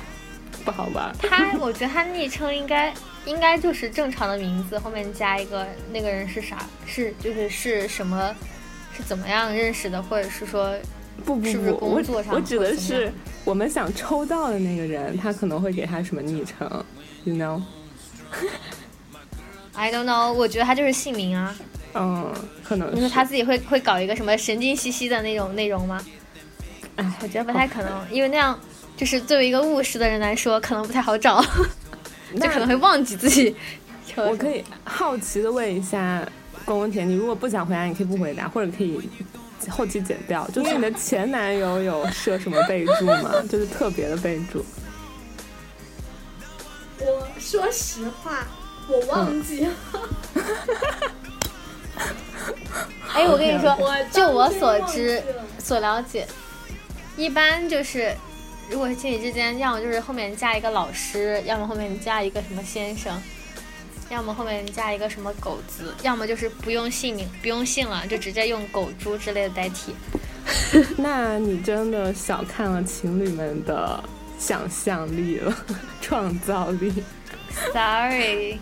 [0.65, 1.15] 不好吧？
[1.21, 2.93] 他，我觉得他昵称应该
[3.27, 8.35] 应该就是正常的名字，后面加一个那个人是啥，是就是是什么，
[8.97, 10.75] 是怎么样认识的，或者是说
[11.25, 13.13] 不不是不是不，我工作上我指的是
[13.45, 16.85] 我们想抽到的那个人，他可能会给他什么昵称
[17.25, 17.35] ，you
[19.75, 21.55] know？I don't know，我觉得他就是姓名啊。
[21.95, 22.33] 嗯，
[22.65, 26.01] 可能你说是他自己会会搞一个什么神经兮兮的那种内容吗？
[26.97, 28.59] 哎，我觉得不太可能，因为那样
[28.97, 31.45] 就是作为一个务实的人来说，可能不太好找，
[32.41, 33.55] 就可能会忘记自己。
[34.17, 36.27] 我可以好奇的问一下
[36.65, 39.01] 关文田，你如果不想回答，你可以不回答，或者可以
[39.71, 40.49] 后期剪掉。
[40.49, 43.33] 就是你的前男友有设什么备注吗？
[43.49, 44.65] 就是特别的备注。
[46.99, 48.47] 我说实话，
[48.89, 49.73] 我忘记了。
[53.13, 55.23] 哎，我跟你说我就我所知
[55.59, 56.27] 所了解，
[57.17, 58.15] 一般就是
[58.71, 63.21] 如果是情侣之间，要么就是后面加一个老师，要么后面加一个什么先生。
[64.13, 69.95] 要么后面加一个什么狗字，要么就是不用姓名，不用姓了，就直接用狗猪之类的代替。
[70.99, 74.05] 那你真的小看了情侣们的
[74.39, 75.57] 想象力了，
[76.03, 76.93] 创造力。
[77.73, 78.59] Sorry，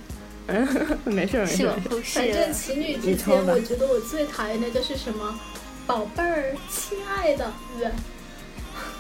[1.05, 1.69] 没事没事
[2.05, 2.53] 反正。
[2.53, 5.39] 情侣之间，我觉得我最讨厌的就是什么
[5.85, 7.91] “宝贝儿”“亲爱的”，呃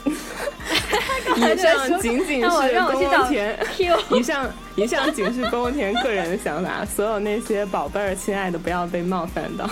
[1.36, 9.68] 以上仅仅是宫田，Q 以上以上仅是宫宫田个人的想法，所有那些宝贝儿、亲爱的，不要被冒犯到。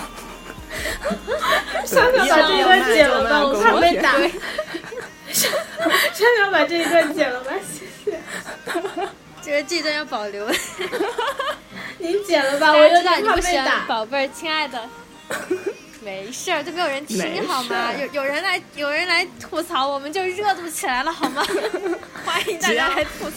[1.85, 4.17] 上对面把这一段剪了吧，我怕被打。
[4.17, 4.29] 对
[5.33, 5.49] 上
[6.37, 8.17] 面把这一段剪了吧，谢谢。
[9.41, 10.47] 这个这一段要保留。
[11.97, 13.77] 您剪了吧，大我有家知道你不喜点怕被打。
[13.79, 14.89] 欢宝贝儿，亲爱的。
[16.09, 17.93] 没事儿，都没有人听好吗？
[17.93, 21.45] 有有人来有人来吐槽，我们就热度起来了好吗？
[22.25, 23.35] 欢迎大家来吐槽。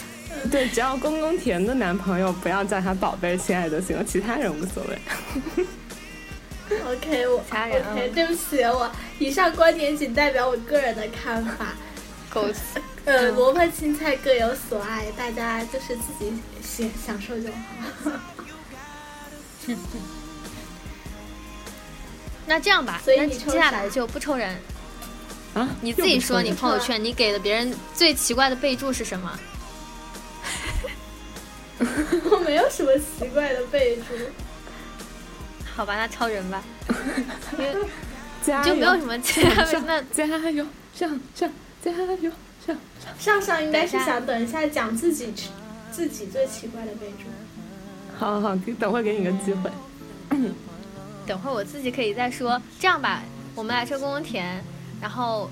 [0.51, 4.97] 对，只要公公甜的男朋友不要叫他宝贝、亲爱的行了，其他人无所谓。
[6.87, 11.67] OK，我残忍啊 OK，对不起，我以上观点仅代表我个人的看法。
[12.31, 12.47] 狗
[13.05, 18.11] 呃，嗯萝卜青菜各有所爱，大家就是自己享享受就好。
[22.45, 24.57] 那这样吧，那所以你接下来就不抽人，
[25.53, 29.39] 啊，你自己说你朋友圈你给的别人最奇怪的备注是什么？
[31.79, 34.03] 我没有什么奇怪的备注。
[35.75, 36.63] 好吧，那超人吧，
[37.53, 37.75] 因 为
[38.43, 41.49] 加油就没有什么其他上那加油上上
[41.83, 42.31] 加油
[42.65, 42.77] 上。
[43.19, 45.33] 上上应该是想等一下讲自己
[45.91, 47.25] 自己最奇怪的备注。
[48.17, 49.69] 好好好，给等会给你个机会。
[51.25, 52.61] 等会儿我自己可以再说。
[52.79, 53.21] 这样吧，
[53.55, 54.61] 我们来抽公公田，
[55.01, 55.49] 然后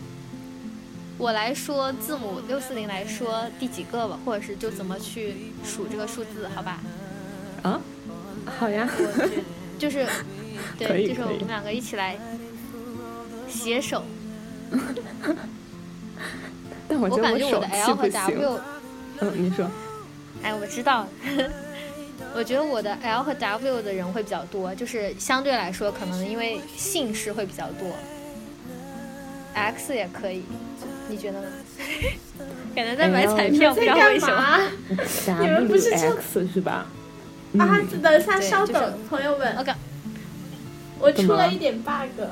[1.17, 6.79] 我来说字母六四零来说第几个吧，或者是就怎么去数这个数字，好吧？
[7.63, 7.79] 啊，
[8.59, 8.89] 好呀。
[8.97, 9.43] 我觉得
[9.77, 10.05] 就是
[10.77, 12.17] 对，就是我们两个一起来
[13.47, 14.03] 携手。
[16.87, 18.39] 但我感觉我的气 L 不和行。
[18.39, 18.59] W，
[19.19, 19.69] 嗯，你说。
[20.43, 21.07] 哎，我知道。
[22.33, 27.87] 我我觉得我的 L 和 W 的人会比较多，就是相对来说，可能因为姓氏会比较多。
[29.53, 30.43] X 也可以，
[31.07, 31.47] 你觉得呢？
[32.73, 34.59] 感觉在买彩票，不知道为什么。
[35.39, 36.87] 你们不是 X 是吧？
[37.59, 39.71] 啊，等一下，稍等，朋友们，OK，
[40.99, 42.23] 我出了一点 bug，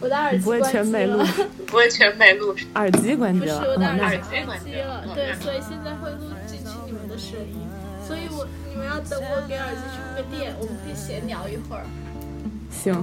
[0.00, 1.28] 我的耳机不会关机全没录了，，
[1.68, 2.56] 不会全没录？
[2.74, 3.58] 耳机关机了。
[3.60, 7.61] 不是我的耳机机关机了，对，所以现在会录进去你们的声音，
[8.06, 11.84] 所以我你们要等我给耳机充个电，我们可以闲聊一会儿。
[12.70, 12.94] 行，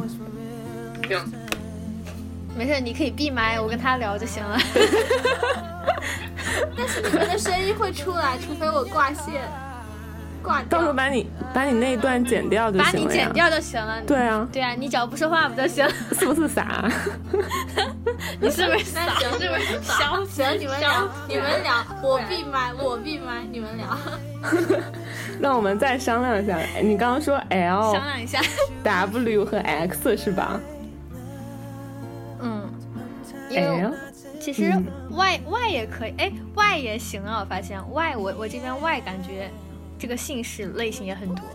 [1.08, 1.32] 行，
[2.58, 4.58] 没事，你可以闭麦，我跟他聊就行了。
[6.76, 9.50] 但是你们的声音会出来，除非我挂线，
[10.42, 10.70] 挂掉。
[10.70, 13.08] 到时候把你把你那一段剪掉就把行了呀。
[13.10, 14.02] 你剪掉就行了。
[14.02, 15.88] 对啊，对啊，你只要不说话不就行？
[16.20, 16.90] 是不是傻？
[18.40, 19.02] 你是不是傻？
[19.20, 20.26] 是不是 行笑？
[20.26, 23.98] 行，你们聊，你们聊，我闭麦，我闭麦，你们聊。
[25.40, 26.56] 那我们再商量一下。
[26.58, 28.40] 哎你刚刚说 L、商量一下。
[28.84, 30.60] W 和 X 是吧
[32.42, 32.70] 嗯，
[33.50, 33.94] 因为？L
[34.40, 37.40] 其实嗯 Y Y 也可以，哎，Y 也行啊。
[37.42, 39.50] 我发现 Y 我我这边 Y 感觉
[40.00, 41.46] 这个姓氏类型也很多。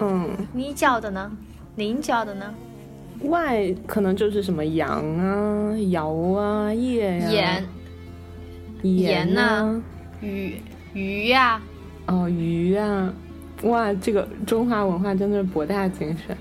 [0.00, 1.30] 嗯你叫的呢？
[1.74, 2.54] 您叫的呢
[3.20, 4.88] ？，Y 可能就是什么羊
[5.18, 7.68] 啊、尧啊、叶呀、盐、
[8.82, 9.82] 盐盐呐、呐
[10.20, 10.62] 鱼、
[10.94, 11.60] 鱼呀、
[12.06, 13.12] 哦鱼啊。
[13.64, 16.36] 哇，这个中华文化真的是博大精深。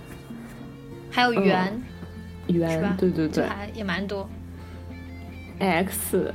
[1.10, 1.82] 还有圆，
[2.48, 4.30] 是吧圆，对对对还也蛮多。
[5.58, 6.32] ，X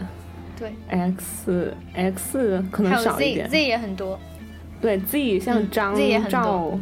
[0.58, 3.48] 对，X X 可能还有少一 Z 点。
[3.48, 4.18] Z 也很多。
[4.82, 5.94] 对 Z 像嗯张、
[6.28, 6.78] 赵，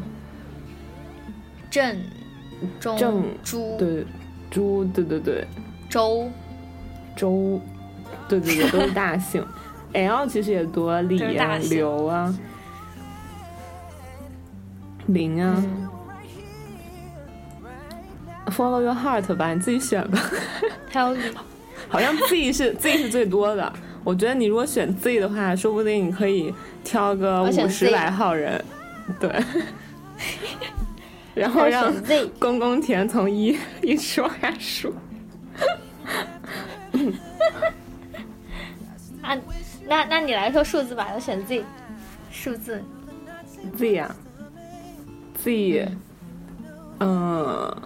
[1.71, 1.97] 郑、
[2.81, 4.05] 中、郑朱、对
[4.51, 5.47] 朱，对对对
[5.89, 6.29] 周，
[7.15, 7.61] 周，
[8.27, 9.47] 对对对，都是大姓。
[9.93, 12.35] L 其实也多，李啊、刘啊、
[15.07, 15.89] 林啊、嗯，
[18.51, 20.19] Follow your heart 吧，你自己选吧。
[20.91, 21.21] 还有李，
[21.89, 23.73] 好像 Z 是 Z 是最多的。
[24.03, 28.65] 我觉得你如果选 Z 的话，说不定你可以挑个五十来号人，
[29.21, 29.31] 对，
[31.35, 31.93] 然后让
[32.39, 34.95] 公公田从一一直往下数。
[39.23, 39.37] 啊，
[39.87, 41.63] 那那你来说数字吧，我选 Z，
[42.31, 42.83] 数字。
[43.77, 44.17] Z 呀、
[45.45, 45.89] Z，
[47.01, 47.77] 嗯、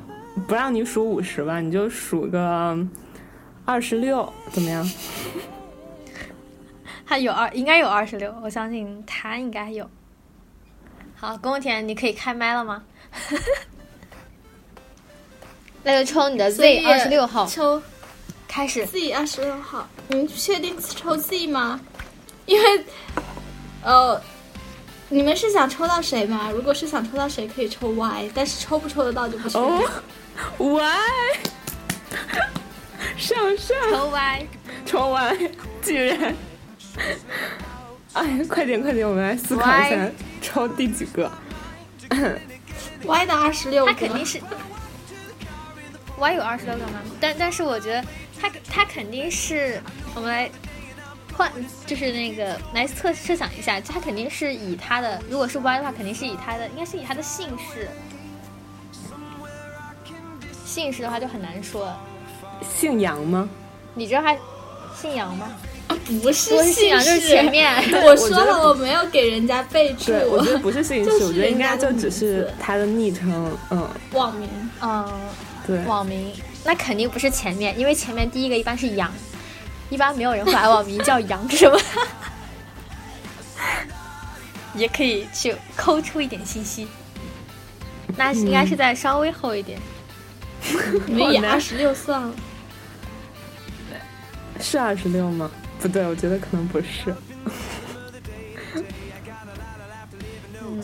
[0.47, 2.79] 不让你数五十吧，你就数个
[3.65, 4.89] 二十六，怎么样？
[7.07, 9.88] 他有二，应该有二十六，我相信他应该有。
[11.16, 12.82] 好，宫田，你可以开麦了吗？
[15.82, 17.82] 那就抽你的 Z 二十六号抽
[18.48, 18.86] 开始。
[18.86, 21.78] Z 二十六号，你们确定抽 Z 吗？
[22.46, 22.84] 因为，
[23.82, 24.20] 呃，
[25.11, 26.50] 你们是想抽到谁吗？
[26.50, 29.62] 如果是想抽到谁，可以抽 Y，但是抽不抽得到就不确定。
[29.62, 29.82] 哦
[30.59, 30.80] ，Y，
[33.16, 34.46] 上上抽 Y，
[34.86, 35.50] 抽 Y，，
[35.82, 36.34] 居然，
[38.14, 41.30] 哎，快点快点，我们来思考一下抽第几个？
[43.05, 44.40] Y 的二十六个，他肯定是
[46.18, 47.01] Y 有二十六个吗？
[47.20, 48.03] 但但是我觉得
[48.40, 49.82] 他他肯定是
[50.14, 50.49] 我们来
[51.36, 51.51] 换，
[51.84, 57.88] 就是那个来测设想一下，他肯定是以他的，如果是 Y 的话，肯定是以他的，应该是以他的姓氏。
[60.64, 61.92] 姓氏的话就很难说。
[62.62, 63.49] 姓杨吗？
[63.95, 64.36] 你知道他
[64.95, 65.49] 姓杨吗？
[66.20, 67.72] 不是姓杨就是前面。
[68.05, 73.57] 我说了，我没有给人家备注，对，我觉得不是姓氏，就是我觉得应该人家就只是他的昵称。
[73.70, 74.49] 嗯，网名。
[74.80, 75.12] 嗯，
[75.66, 75.78] 对。
[75.85, 76.32] 网名
[76.64, 79.12] 那肯定不是前面，因为前面第一个一般是杨，
[79.91, 81.78] 一般没有人会把网名叫杨什么。
[84.74, 86.89] 也可以去抠出一点信息，
[88.16, 89.78] 那应该是在稍微后一点。
[91.07, 92.35] 你们以二十六算了。
[94.61, 95.51] 是二十六吗？
[95.85, 97.14] 不对，我觉得可能不是。
[100.59, 100.82] 嗯，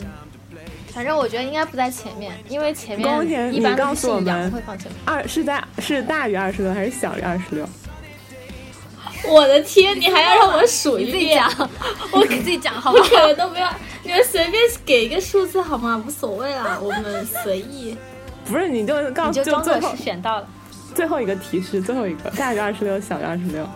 [0.93, 3.07] 反正我觉得应该不在前面，因为前面
[3.55, 5.01] 一般你告都是姓诉我们杨会放前面。
[5.07, 7.67] 二是在是大于二十六还是小于二十六？
[9.27, 11.43] 我的天，你还要让我数一遍？
[12.13, 13.09] 我给自己讲好不我好？
[13.09, 16.05] 可能都不要，你们随便给一个数字好吗？
[16.07, 17.97] 无所谓啦，我们随意。
[18.45, 20.47] 不是，你就告诉就装作最后是选到了。
[20.95, 23.67] 最后一个提示，最后一个大于二十六，小于二十六。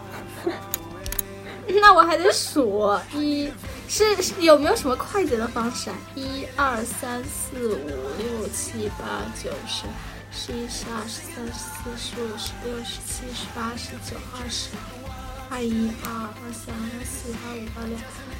[1.80, 3.50] 那我还得数一，
[3.88, 4.04] 是
[4.40, 5.96] 有没有什么快捷的方式啊？
[6.14, 7.88] 一二三四五
[8.18, 9.84] 六七八九十，
[10.30, 14.70] 十一十二十三十四十五十六十七十八十九二十，
[15.50, 17.96] 二一二二三二四二五二六，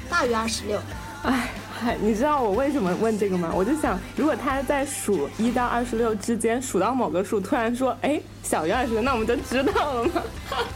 [0.09, 0.79] 大于二十六。
[1.23, 1.49] 哎，
[1.79, 3.51] 嗨，你知道我为什么问这个吗？
[3.55, 10.23] 我就想，如果他在数一到二十六之间数到某个数，突然说，哎，小于二十六，那我们就知道了吗？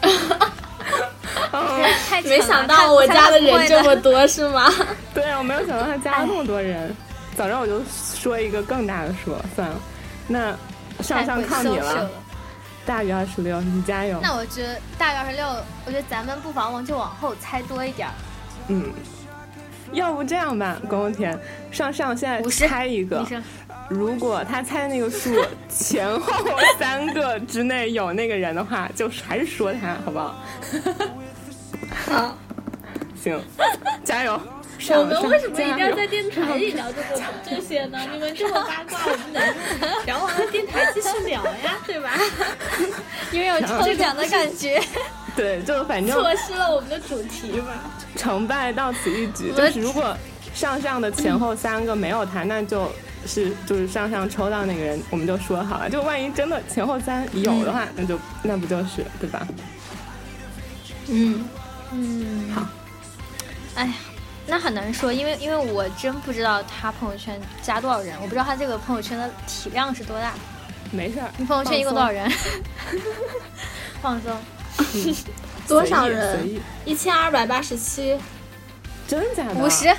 [2.10, 4.72] 太没想到我家的人这么多是吗？
[5.14, 6.96] 对啊，我没有想到他加了那么多人。
[7.36, 7.82] 早知道我就
[8.16, 9.76] 说一个更大的数，算了。
[10.28, 10.56] 那
[11.02, 12.10] 上上靠你了，
[12.86, 14.20] 大于二十六，你加油。
[14.22, 15.46] 那我觉得大于二十六，
[15.86, 18.10] 我觉得咱们不妨就往后猜多一点。
[18.68, 18.92] 嗯，
[19.94, 21.40] 要不这样吧，公公田，
[21.72, 23.26] 上上现在猜一个，
[23.90, 25.36] 如果他猜的那个数
[25.68, 26.46] 前后
[26.78, 30.36] 三个之内有那个人的话，就还是说他，好不好？
[32.06, 32.38] 好，
[33.22, 33.42] 行，
[34.04, 34.40] 加油。
[34.92, 38.00] 我们为什么一定要在电台里聊这个这些呢？
[38.14, 39.44] 你们这么八卦，我们能
[40.06, 42.12] 聊完了电台继续聊呀，对吧？
[43.34, 44.82] 因为有抽奖的感觉。
[45.36, 47.74] 对，就反正错失了我们的主题吧。
[48.16, 50.16] 成败到此一举，就是如果
[50.54, 52.90] 上上的前后三个没有他，那就
[53.26, 55.90] 是就是上上抽到那个人，我们就说好了。
[55.90, 59.48] 就万一真的前后三有的话，那就那不就是对吧？
[61.08, 61.46] 嗯
[61.92, 62.68] 嗯，好。
[63.76, 63.94] 哎呀。
[64.52, 70.34] 那很难说，因为因为我真不知道他朋友圈加多少人，我不知道他这个朋友圈的体量是多大。
[70.90, 72.28] 没事儿，你朋友圈一共多少人？
[74.02, 74.36] 放松。
[75.70, 76.60] 多少人？
[76.84, 78.18] 一千二百八十七。
[79.08, 79.54] 真的假的？
[79.54, 79.96] 五十。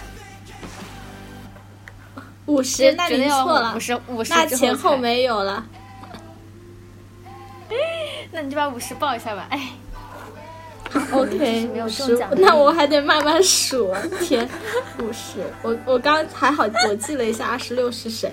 [2.51, 2.93] 五十？
[2.93, 3.75] 那你错了。
[3.77, 4.33] 五十五十。
[4.33, 5.65] 那前后没有了。
[8.33, 9.47] 那你就把五十报一下吧。
[9.51, 9.71] 哎。
[11.13, 13.95] OK， 没有中奖，那我还得慢慢数。
[14.21, 14.49] 天，
[14.99, 18.33] 五十，我我刚还好，我记了一下，二十六是谁？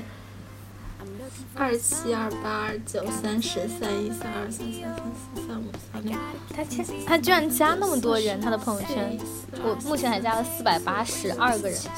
[1.53, 4.95] 二七二八二九三十三一三二三三三
[5.35, 6.17] 四三五三六。
[6.55, 9.17] 他加他居然加那么多人，他的朋友圈，
[9.63, 11.77] 我目前还加了四百八十二个人。
[11.77, 11.91] 上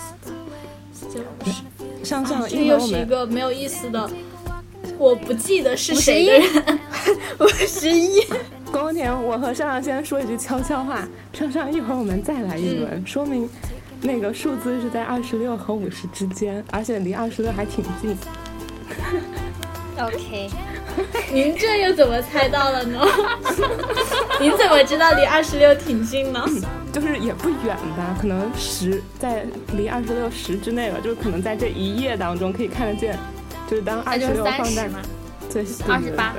[2.03, 4.09] 上，这又是一个没有意思的，
[4.97, 6.79] 我不记得是谁的人。
[7.39, 8.23] 五十一。
[8.71, 13.49] 光田，我和上上先说一句悄悄话，上上一会儿我们再来一轮，说明
[14.01, 18.15] 那个数字是在二十六和五十之间，而且离二十六还挺近。
[19.97, 20.49] OK，
[21.33, 23.01] 您这又怎么猜到了呢？
[24.39, 26.45] 您怎么知道离二十六挺近呢？
[26.91, 33.17] 就是也不远吧，可能十在离二十六十之内吧，就是可能在这一页当中可以看得见，
[33.69, 34.89] 就是当二十六放在
[35.51, 36.33] 对二十八，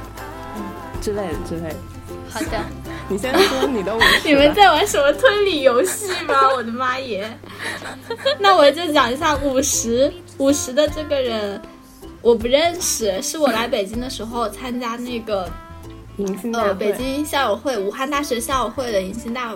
[0.57, 0.63] 嗯
[1.01, 1.77] 之类的之类的。
[2.29, 2.65] 好的，
[3.09, 4.29] 你先说你的五十。
[4.29, 6.49] 你们在玩什么推理游戏吗？
[6.55, 7.29] 我的妈耶！
[8.39, 11.61] 那我就讲一下五十五十的这个人，
[12.23, 15.51] 我不认识，是我来北京的时候参加那个
[16.19, 19.53] 迎新呃北京校友会，武汉大学校友会的迎新大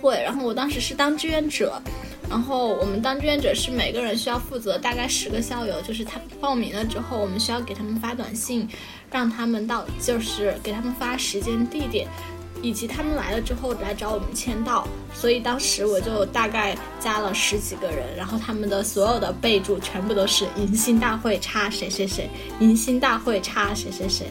[0.00, 1.80] 会，然后我当时是当志愿者，
[2.28, 8.68] 然后我们当志愿者是每个人需要负责大概十个校友，就是他报名了之后，我们需要给他们发短信。
[9.12, 12.06] 让他们到，就是给他们发时间、地点，
[12.62, 14.86] 以及他们来了之后来找我们签到。
[15.12, 22.30] 所以当时我就大概加了十几个人，然后他们的所有的备注全部都是迎新大会差谁谁谁，
[22.60, 24.30] 迎新大会差谁谁谁。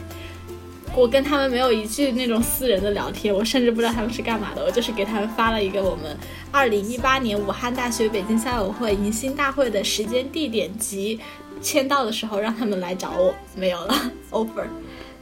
[0.96, 4.64] 我跟他们没有一句那种私人的聊天，我甚至不知道他们是干嘛的。
[4.64, 6.16] 我就是给他们发了一个我们
[6.50, 11.20] 二零一八年武汉大学北京校友会迎新大会的时间、地点及。
[11.62, 13.94] 签到的时候让他们来找我，没有了
[14.32, 14.64] offer，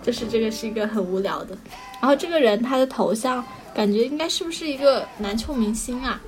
[0.04, 1.58] 就是这个是一个很无聊的。
[2.00, 3.44] 然后这个人他的头像
[3.74, 6.20] 感觉应该是不是一个篮球明星啊？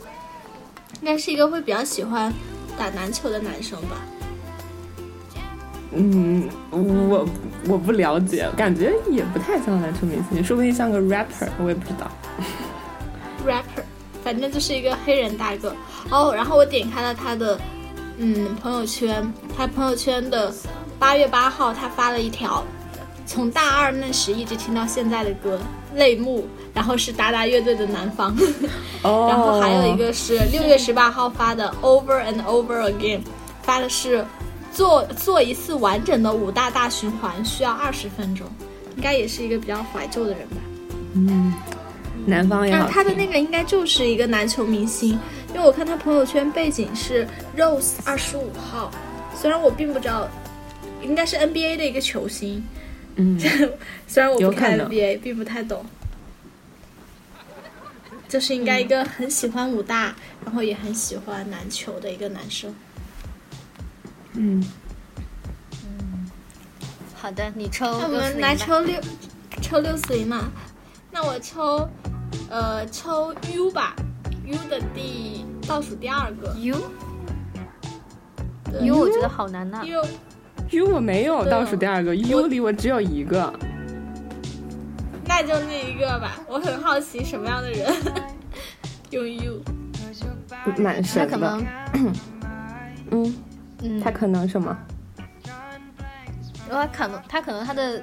[1.00, 2.34] 应该是一个会比较喜欢
[2.76, 4.04] 打篮球的男生吧？
[5.92, 7.26] 嗯，我
[7.68, 12.10] 我不了解，感觉也不太像篮球明星，说不定像个 rapper，我也不知道。
[13.46, 13.82] rapper，
[14.22, 15.74] 反正就是一个黑人大哥。
[16.10, 17.58] 哦，然后我点开了他的。
[18.22, 20.52] 嗯，朋友圈，他朋友圈的
[20.98, 22.62] 八月八号，他发了一条，
[23.24, 25.58] 从大二那时一直听到现在的歌，
[25.94, 28.36] 泪目，然后是达达乐队的南方，
[29.02, 33.20] 然后还有一个是六月十八号发的 Over and Over Again，
[33.62, 34.22] 发的是
[34.72, 38.46] 做做一次完整的五大大循环需要二十分钟，
[38.96, 40.56] 应该也是一个比较怀旧的人吧。
[41.14, 41.52] 嗯，
[42.26, 42.88] 南方也好。
[42.88, 45.18] 他的那个应该就是一个篮球明星。
[45.52, 48.88] 因为我看他朋友圈背景是 Rose 二十五号，
[49.34, 50.28] 虽然我并不知道，
[51.02, 52.62] 应该是 NBA 的一个球星，
[53.16, 53.36] 嗯，
[54.06, 55.84] 虽然我不看 NBA，并不太懂，
[58.28, 60.14] 就是应该一个很喜欢武大，
[60.44, 62.72] 然后也很喜欢篮球的一个男生。
[64.34, 64.64] 嗯，
[65.84, 66.30] 嗯，
[67.14, 69.00] 好的，你抽，那我们来抽六，
[69.60, 70.50] 抽六四零嘛，
[71.10, 71.88] 那我抽，
[72.48, 73.94] 呃，抽 U 吧。
[74.46, 76.52] U 的第倒数第二个。
[76.58, 76.76] U
[78.80, 79.84] U 我觉得好难呐。
[79.84, 80.04] U
[80.70, 83.52] U 我没有倒数第二个，U 里我只有一个。
[85.24, 86.36] 那就那一个吧。
[86.48, 87.92] 我很好奇什么样的人。
[89.10, 89.62] 用 U。
[90.78, 91.30] 蛮他神的。
[91.30, 91.66] 可能，，
[93.12, 93.34] 嗯，
[93.82, 94.76] 嗯，他可能什么？
[96.68, 98.02] 他可能他可能他的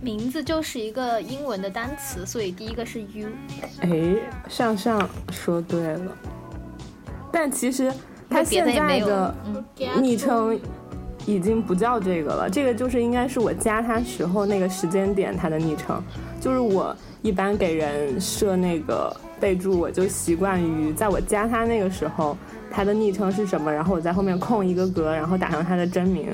[0.00, 3.28] 名字就是一个英文的单词，所以第一个是 U。
[3.80, 4.16] 哎，
[4.48, 6.16] 上上说对了，
[7.32, 7.92] 但其实
[8.30, 9.64] 他别现在的嗯。
[10.00, 10.58] 昵称
[11.26, 16.00] 已经不叫这个了，这个就是应该是我加他时候那个时间点他的昵称，
[16.40, 22.36] 就是我一般给人设那个备注，我就习惯于在我加他那个时候，
[22.74, 26.28] 他的昵称是什么，然后我在后面空一个格，然后打上他的真名，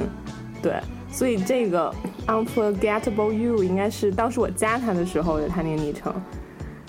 [0.63, 0.81] 对，
[1.13, 1.93] 所以这个
[2.27, 6.13] unforgettable you 应该是当时我加他的时候的他那个昵称，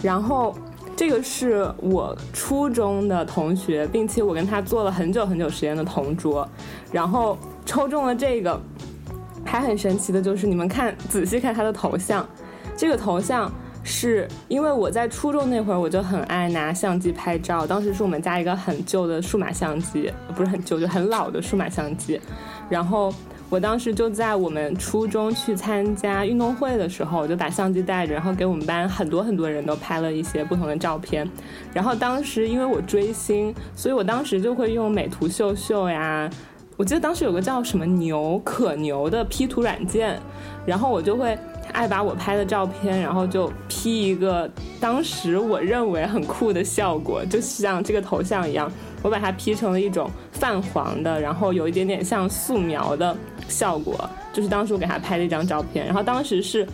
[0.02, 0.56] 然后。
[0.94, 6.48] 这个是我初中的同学，并且我跟他做了很久很久时间的同桌，
[6.92, 7.36] 然后
[7.66, 8.62] 抽中了这个，
[9.44, 12.24] 还很神奇的就是你们看仔细看他的头像，
[12.78, 13.52] 这个头像
[13.92, 22.20] 是因为我在初中那会儿我就很爱拿相机拍照，当时是我们家一个很旧的数码相机，不是很旧就很老的数码相机，
[22.70, 23.14] 然后。
[23.52, 31.30] 我当时就在我们初中去参加运动会的时候，我就把相机带着，然后给我们班很多很多人都拍了一些不同的照片。
[31.74, 36.30] 然后当时因为我追星，所以我当时就会用美图秀秀呀，
[36.78, 40.18] 我记得当时有个叫什么牛可牛的 P 图软件，
[40.66, 41.38] 然后我就会
[41.72, 44.50] 爱把我拍的照片，然后就 P 一个
[44.80, 53.16] 当时我认为很酷的效果，就像这个头像一样，我把它 P 成了一种泛黄的，然后有一点点像素描的
[53.48, 56.68] 效果，就是当时我给他拍的一张照片，然后当时是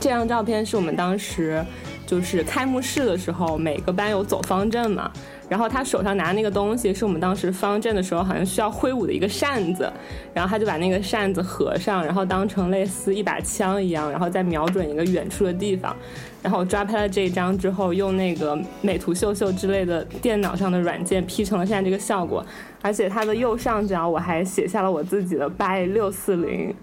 [0.00, 1.64] 这张照片是我们当时
[2.06, 5.10] 就是开幕式的时候，每个班有走方阵嘛，
[5.52, 9.92] 然后他手上拿那个东西是我们当时方阵的时候好像需要挥舞的一个扇子，
[10.32, 15.94] 然后他就把那个扇子合上，然后当成类似一把枪一样，然后再瞄准一个远处的地方。
[16.42, 22.42] 然后我抓拍了这一张之后，用那个美图秀秀之类的电脑上的软件 P 成了现在这个效果，
[22.80, 26.74] 而且它的右上角我还写下了我自己的 by 六四零，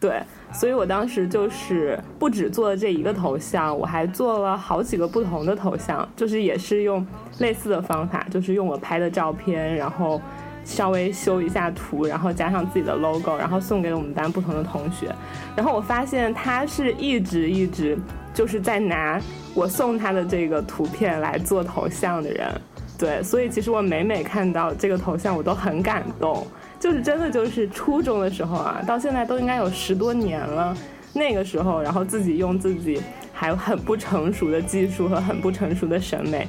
[0.00, 0.22] 对，
[0.52, 7.04] 所以我当时就是不止做了这一个头像，我还做了好几个不同的头像，就是也是用
[7.38, 10.20] 类似的方法，就是用我拍的照片，然后
[10.64, 15.12] 稍微修一下图，然后加上自己的 logo，然后送给我们班不同的同学。
[15.56, 17.98] 然后我发现他是一直一直
[18.32, 19.20] 就是在拿
[19.52, 22.48] 我送他的这个图片来做头像的人。
[22.96, 26.46] 对，所以其实我每每看到这个头像，我都很感动。
[26.78, 30.76] 就是真的就是初中的时候啊，到现在都应该有十多年了。
[31.12, 33.00] 那个时候，然后自己用自己
[33.32, 36.46] 还很不成熟的技术和很不成熟的审美，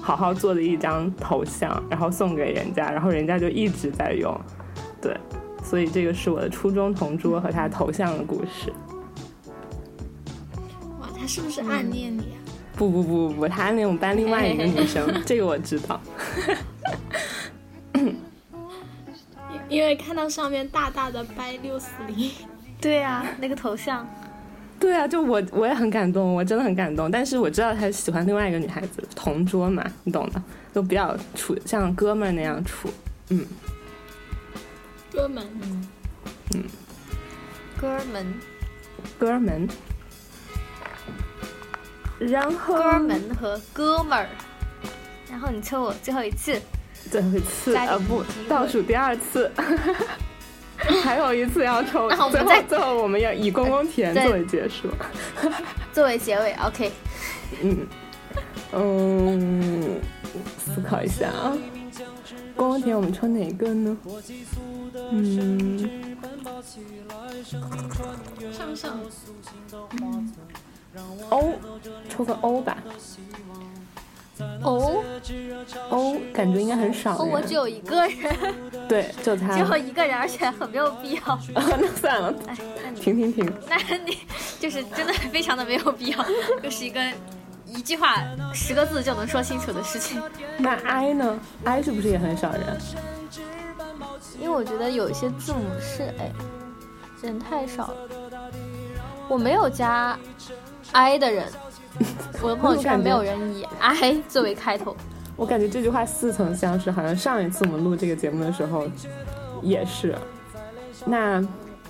[0.00, 4.36] 好好做的一张头像，然后送给人家，然后人家就一直在用。
[5.00, 5.16] 对，
[5.62, 8.72] 所以这个是我的初中同桌和他头像的故事。
[11.00, 12.38] 哇，他是不是暗恋你啊？
[12.76, 16.00] 不不不不不，他暗恋我们班另外一个女生， 这个我知道。
[19.68, 22.30] 因因为看到上面大大的掰六四零，
[22.80, 24.06] 对啊，那个头像，
[24.80, 27.10] 对啊，就我我也很感动，我真的很感动。
[27.10, 30.42] 但是我知道他喜欢另外一个女孩子，同桌嘛，你懂的，
[30.74, 32.90] 就比较处像哥们儿那样处。
[33.30, 33.46] 嗯，
[35.12, 35.46] 哥们，
[36.54, 36.64] 嗯
[37.80, 38.34] 哥们，
[39.18, 39.68] 哥们。
[42.18, 44.28] 然后哥们和哥们儿。
[45.30, 46.60] 然后你抽我最后一次，
[47.10, 49.50] 最后一次加点啊不倒数第二次，
[51.02, 54.88] 还有一次要抽， 最后那我们再最后我们要以公公田对作为结束。
[55.92, 56.92] 作为结尾，OK。
[57.62, 57.86] 嗯
[58.72, 60.00] 嗯，
[60.58, 61.56] 思考一下啊，
[62.54, 63.96] 公公田我们抽哪个呢？
[65.10, 66.16] 嗯，
[68.52, 69.00] 上上
[71.30, 71.54] 欧，
[72.08, 72.76] 抽个欧吧。
[74.62, 75.02] 哦
[75.90, 78.54] 哦感觉应该很少哦，我只有一个人，
[78.88, 79.76] 对，就他只有。
[79.76, 81.38] 一个人，而且很没有必要。
[81.54, 83.52] 那算了，哎，那你停停停。
[83.68, 84.18] 那你
[84.58, 86.24] 就是真的非常的没有必要，
[86.62, 87.00] 就是一个
[87.66, 88.16] 一句话
[88.52, 90.20] 十个字就能说清楚的事情。
[90.58, 92.78] 那 I 呢？I 是不是也很少人？
[94.40, 96.32] 因为我觉得有一些字母是哎，
[97.22, 97.94] 人太少了。
[99.28, 100.18] 我没有加
[100.92, 101.46] I 的人，
[102.42, 104.96] 我的朋友圈没有人以 I 作为开头。
[105.36, 108.88] 我感觉这句话似曾相识，好像上一次我们录这个节目的时候
[109.62, 110.16] 也是。
[111.04, 111.40] 那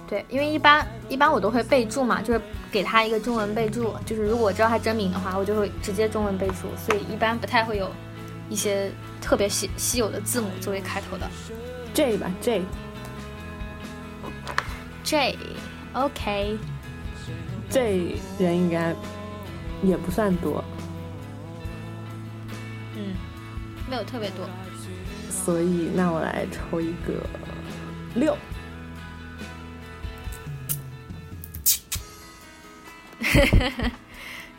[0.06, 2.40] 对，因为一般一般我都会备注嘛，就是
[2.70, 7.90] 给他一个中文备注，就是如果我知道他真名的话，我就会直接中文备注，所以一般不太会有
[8.48, 8.90] 一些
[9.20, 11.26] 特别稀稀有的字母作为开头的。
[11.94, 12.62] J 吧，J
[15.04, 16.58] J，OK，
[17.70, 18.94] 这人应该
[19.82, 20.64] 也不算多，
[22.96, 23.14] 嗯，
[23.88, 24.48] 没有特别多。
[25.30, 27.14] 所以那我来抽一个
[28.14, 28.36] 六。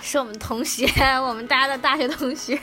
[0.02, 0.88] 是我们同学，
[1.20, 2.60] 我们大家的大学同学。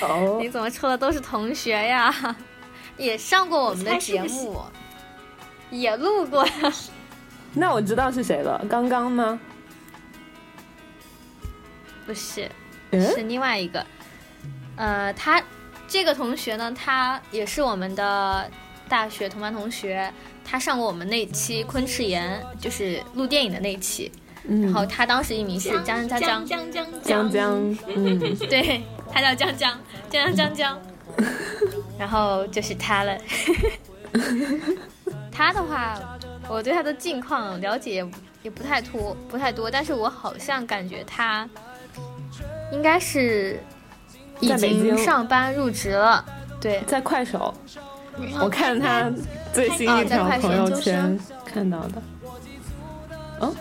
[0.00, 2.14] 哦你，怎么抽的都是同学呀？
[2.98, 4.60] 也上过我们的节目，
[5.70, 6.52] 也录过呀。
[7.54, 9.38] 那我知道是谁了，刚刚吗？
[12.06, 12.50] 不是，
[12.90, 13.84] 嗯，是另外一个。
[14.76, 15.42] 呃，他
[15.86, 18.50] 这个同学呢，他也是我们的
[18.88, 20.12] 大学同班同学，
[20.44, 24.10] 他上过我们那期昆池岩，就是录电影的那一期。
[24.44, 28.18] 然嗯后，他当时艺名是江江江，江江江江，嗯，
[28.50, 29.78] 对他叫江江
[30.10, 30.82] 江江江江，
[31.96, 33.16] 然后就是他了。
[35.30, 35.96] 他的话，
[36.48, 38.10] 我对他的近况了解也
[38.42, 41.48] 也不太多，不太多，但是我好像感觉他
[42.72, 43.60] 应该是
[44.40, 46.24] 已经上班入职了。
[46.60, 47.54] 对，在快手，
[48.40, 49.08] 我看他
[49.52, 52.02] 最新一条朋友圈看到的。
[53.38, 53.54] 哦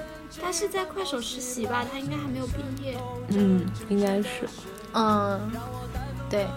[0.43, 1.85] 他是在快手实习吧？
[1.91, 2.97] 他应该还没有毕业。
[3.27, 4.49] 嗯，应该是。
[4.93, 5.39] 嗯，
[6.27, 6.47] 对，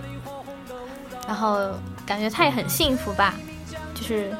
[1.27, 1.71] 然后
[2.07, 3.35] 感觉他也很幸福吧，
[3.95, 4.35] 就是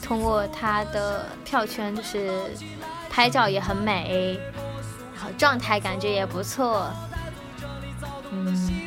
[0.00, 2.30] 通过他的票圈，就是
[3.10, 4.38] 拍照也很美，
[5.14, 6.90] 然后状态感觉也不错，
[8.30, 8.86] 嗯，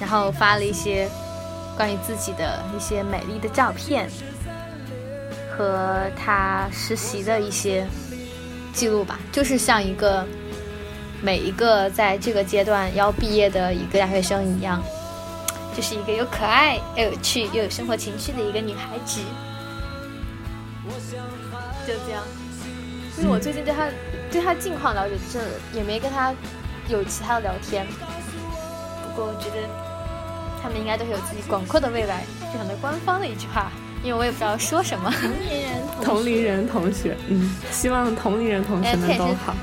[0.00, 1.08] 然后发了一些
[1.76, 4.10] 关于自己的一些美丽的照片
[5.56, 7.86] 和他实习的一些
[8.72, 10.26] 记录吧，就是像一个。
[11.22, 14.82] 每一个在这个阶段要毕业的一个大学生一样，
[15.74, 19.22] 就是一个又可爱又有趣又有生活情趣的一个女孩子。
[21.86, 22.22] 就这样，
[23.16, 23.88] 因为我最近对她
[24.34, 25.38] 对他近况了解，这
[25.78, 26.34] 也没跟他
[26.88, 27.86] 有其他的聊天。
[27.86, 29.68] 不过我觉得
[30.60, 33.70] 他们应该都是有自己广阔的未来，非常的官方的一句话，
[34.02, 35.08] 因为我也不知道说什么。
[35.12, 39.54] 同龄人同龄人同学，嗯，希望同龄人同学们都好。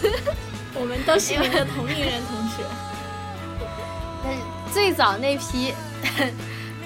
[0.74, 2.64] 我们都是你的同龄人同学。
[4.24, 4.38] 但是
[4.72, 5.74] 最早那批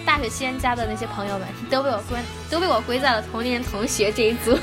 [0.05, 2.19] 大学期间加的那些朋友们，都被我归
[2.51, 4.59] 都被我归在了同龄人同学这一组。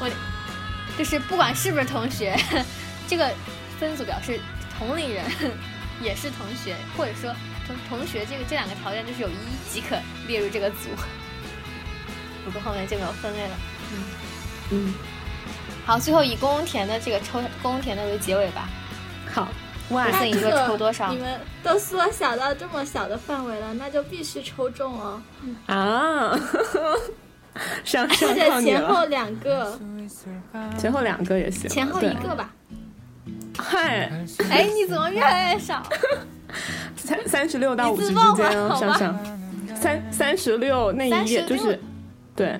[0.00, 0.08] 我
[0.98, 2.36] 就是不管是不是同学，
[3.06, 3.30] 这个
[3.78, 4.40] 分组表示
[4.76, 5.24] 同龄人
[6.02, 7.32] 也是同学，或者说
[7.66, 9.34] 同同学这个这两个条件就是有一
[9.70, 9.96] 即可
[10.26, 10.88] 列入这个组。
[12.44, 13.56] 不过后面就没有分类了。
[13.92, 14.04] 嗯
[14.70, 14.94] 嗯，
[15.86, 18.68] 好，最后以宫田的这个抽宫田的为结尾吧。
[19.32, 19.48] 好。
[19.90, 25.22] 哇那你说抽多少你们都缩小到这么小的范围了，那就必须抽中哦。
[25.64, 26.38] 啊！
[27.84, 29.80] 上或上者靠你前后，两个，
[30.78, 31.68] 前后两个也行。
[31.68, 32.52] 前后一个吧。
[33.58, 34.10] 嗨，
[34.50, 35.82] 哎，你怎么越来越少？
[36.96, 41.78] 三三十六到五十之间哦，好吧上上三三十六那一页就是，
[42.34, 42.58] 对，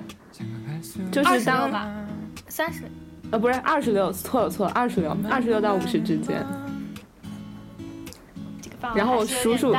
[1.11, 1.89] 就是当吧，
[2.47, 2.83] 三十。
[3.31, 6.43] 呃不是二十六，错了错了，二十六，二十六到五十之间。
[8.95, 9.75] 然后我数数，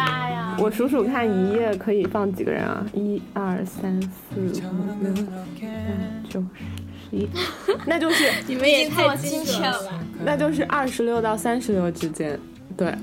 [0.58, 2.84] 我数数看一页可以放几个人啊？
[2.92, 4.42] 一二三四五
[5.02, 5.32] 六七八
[6.28, 6.79] 九十十
[7.10, 7.28] 一，
[7.86, 10.00] 那就是 你们也太精准了吧！
[10.24, 12.38] 那就是二十六到三十六之间，
[12.76, 12.94] 对，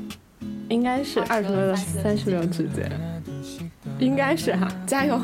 [0.70, 2.90] 应该是二十六到三十六之间，
[4.00, 5.22] 应该是哈，加油，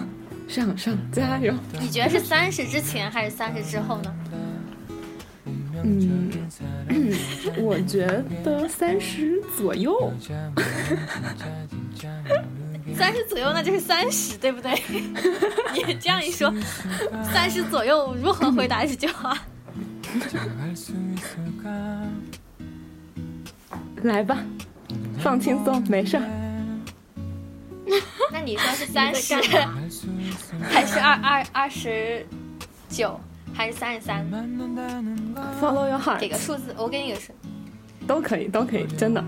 [0.48, 1.54] 上上加油！
[1.80, 4.14] 你觉得是三十之前还是三十之后呢？
[5.86, 6.32] 嗯，
[7.60, 8.06] 我觉
[8.44, 10.14] 得三十左右，
[12.98, 14.72] 三十左右，那就是三十，对不对？
[15.88, 16.54] 你这样一说，
[17.34, 19.38] 三十左右如何回答这句话？
[24.04, 24.38] 来吧，
[25.20, 26.24] 放轻松，没事儿。
[28.32, 29.36] 那你说是三十，
[30.62, 32.26] 还是二二二十
[32.90, 33.20] 九，
[33.54, 34.26] 还是三十三
[35.62, 37.34] ？Follow your heart，给个数字，我给你个数。
[38.06, 39.24] 都可以，都可以，真的。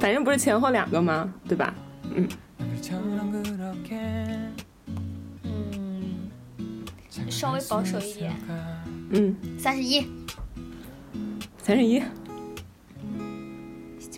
[0.00, 1.32] 反正不是前后两个吗？
[1.48, 1.72] 对吧？
[2.12, 2.28] 嗯，
[5.44, 8.32] 嗯，稍微保守一点，
[9.10, 10.06] 嗯，三十一。
[11.58, 12.02] 三十一。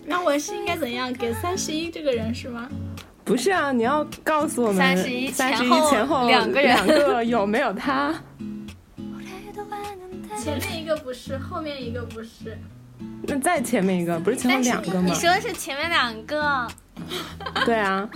[0.05, 2.69] 那我是应该怎样给三十一这个人是吗？
[3.23, 8.13] 不是啊，你要告诉我们31三十一前后两个人两个有没有他？
[10.39, 12.57] 前面一个不是，后面一个不是。
[13.23, 15.13] 那再前面一个不是前面两个吗你？
[15.13, 16.65] 说的是前面两个，
[17.65, 18.07] 对啊，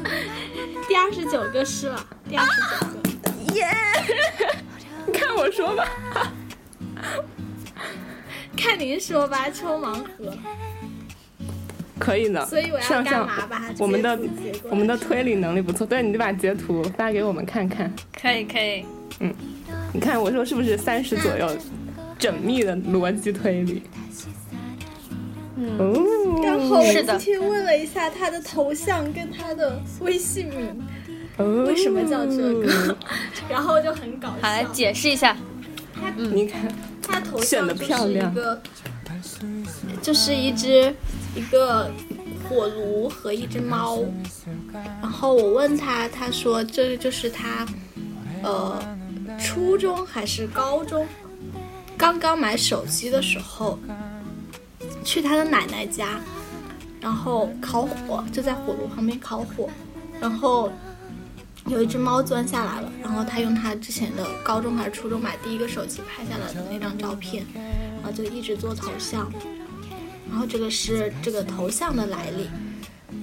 [0.88, 3.56] 第二十九个是了，第二十九个。
[3.56, 3.66] 耶！
[5.06, 5.86] 你 看我说吧。
[8.56, 10.34] 看您说吧，抽盲盒。
[12.00, 13.46] 可以的，所以我要上上干嘛？
[13.48, 14.20] 吧我们的
[14.70, 17.92] 我们的推理能力不错，对，你就把截图发给我们看看。
[18.20, 18.86] 可以可以，
[19.20, 19.34] 嗯
[19.94, 21.48] 你看我说是不是三十左右，
[22.20, 23.84] 缜密的逻辑推理？
[25.58, 25.78] 嗯，
[26.44, 30.82] 然后我今天问了一下他的头像跟他的微信名，
[31.38, 32.98] 哦，为什么叫这个？
[33.50, 34.36] 然后就很搞笑。
[34.42, 35.36] 好来解释一下，
[36.16, 36.62] 你看，
[37.02, 38.62] 他头像就是一个，
[40.02, 40.94] 就是一只
[41.36, 41.90] 一个
[42.48, 44.00] 火炉和一只猫。
[45.02, 47.66] 然后我问他，他说这就是他，
[48.44, 48.82] 呃，
[49.40, 51.06] 初中还是高中，
[51.98, 53.78] 刚刚买手机的时候，
[55.04, 56.20] 去他的奶奶家，
[57.00, 59.70] 然后烤火，就在火炉旁边烤火，
[60.20, 60.72] 然后
[61.68, 69.32] 有一只猫钻下来了，然后他用他之前的高中还是初中买第一个手机拍下来的那张照片，然后就一直做头像，
[70.30, 72.50] 然后这个是这个头像的来历，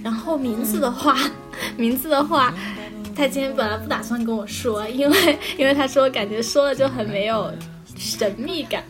[0.02, 1.16] 然后名字的话，
[1.76, 2.54] 名字的话，
[3.14, 7.52] 他今天本来不打算跟我说，因为因为他说感觉说了就很没有
[7.96, 8.84] 神秘感。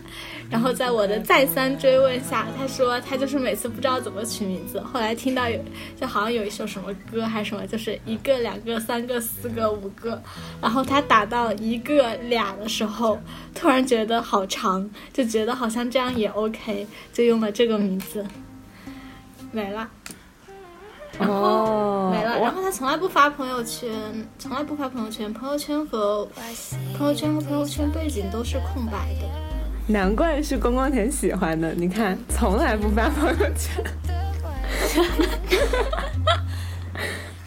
[0.50, 5.60] 然后在我的再三追问下，他说他就是每次不知道怎么取名字，后来听到有
[6.00, 10.22] 就好像有一首什么歌还是什么，就是一个、两个、三个、四个、五个，
[10.60, 13.18] 然后他打到一个俩的时候，
[13.54, 18.26] 突然觉得好长，就觉得好像这样也 OK，就用了这个名字，
[19.52, 19.88] 没了。
[21.18, 22.38] 哦，没了。
[22.40, 23.90] 然后他从来不发朋友圈，
[24.38, 26.26] 从来不发朋友圈，朋友圈和
[26.96, 29.47] 朋友圈和朋友圈背景都是空白的。
[29.90, 31.72] 难怪是公公田喜欢的。
[31.72, 33.82] 你看，从来不发朋友圈。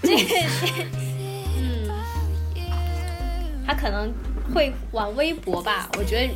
[0.02, 0.16] 这
[1.56, 1.88] 嗯，
[3.66, 4.12] 他可能
[4.54, 5.88] 会玩微博吧。
[6.00, 6.34] 我觉得，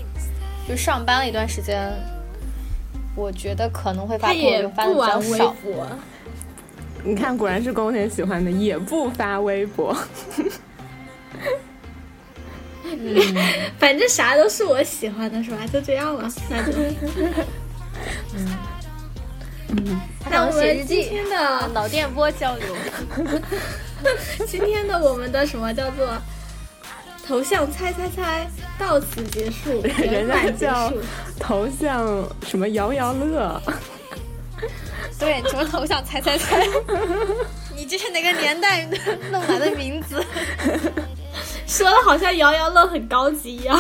[0.70, 1.92] 就上班了一段时间，
[3.16, 5.52] 我觉得可能会发朋友圈发的比较少。
[5.64, 5.88] 博，
[7.04, 9.98] 你看，果然是公公田喜欢的，也不发微博。
[13.80, 15.58] 反正啥都是我喜欢的，是吧？
[15.72, 16.72] 就这样了，那就。
[20.24, 22.76] 他可能那我们今天的脑电波交流。
[24.48, 26.08] 今天的我们的什么叫做
[27.26, 28.48] 头像猜猜猜
[28.78, 30.98] 到此结束，圆人家满结叫束。
[31.40, 33.62] 头像什么摇摇乐，
[35.20, 36.64] 对，什么头像猜猜猜？
[37.76, 38.88] 你这是哪个年代
[39.32, 40.24] 弄来的名字？
[41.68, 43.78] 说的好像摇摇乐很高级一样。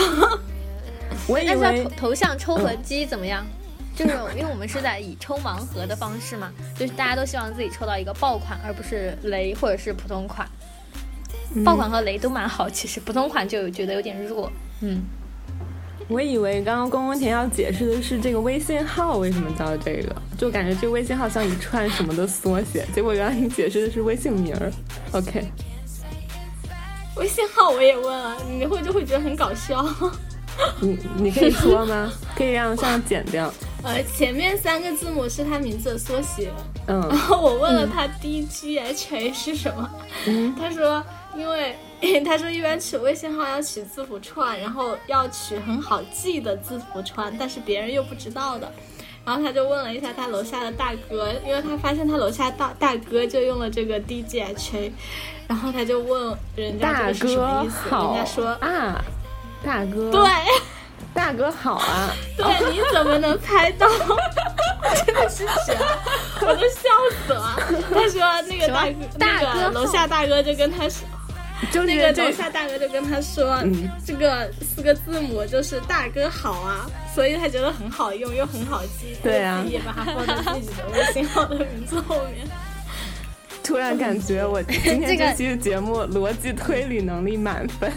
[1.27, 3.45] 我以那叫为头头像抽和机怎么样？
[3.95, 10.45] 就是因为我们是在以抽盲盒的方式嘛，就是大家都希望自己抽到一个爆款，而不是雷或者是普通款。
[11.64, 14.52] 爆款和雷都蛮好，其实普通款就觉得有点弱。
[14.82, 15.02] 嗯，
[16.10, 24.69] 我以为刚刚公公田要解释的是这个微信号为什么叫这个，就感觉这个微信号像一串什么的缩写，结果原来你解释的是微信名儿。
[25.14, 25.45] OK，
[27.26, 29.84] 微信号我也问了，你会就会觉得很搞笑。
[30.80, 32.14] 你你可以说吗？
[32.38, 33.52] 可以让这样剪掉。
[33.81, 36.52] 呃，前面三个字母是他名字的缩写，
[36.85, 39.89] 嗯然嗯后我问了他 DGHA 是什么，
[40.27, 41.03] 嗯，他 说
[41.35, 41.76] 因为
[42.23, 48.72] 他说一般取微信号要取字符串，然后要取很好记的字符串，但是别人又不知道的。
[49.26, 54.91] 然后他就问了一下他楼下的大哥，因为他发现他楼下大大哥就用了这个 DGHA，
[55.47, 57.67] 然后他就问人家这大哥
[58.05, 59.03] 人家说啊，
[59.63, 60.22] 大哥对。
[61.13, 63.88] 大哥好啊， 对，你怎么能猜到？
[65.05, 65.97] 真的是绝了，
[66.41, 66.89] 我都笑
[67.26, 67.57] 死了。
[67.93, 71.07] 他说那个大哥，大哥那个楼下大哥就跟他说，
[71.72, 82.45] 就是那个楼下大哥就跟他说，嗯这个四个字母就是大哥好啊，所以他觉得很好用又很好记，对啊也把它放在自己的微信号的名字后面。
[83.65, 87.91] 突然感觉我今天这期节目逻辑推理能力满分，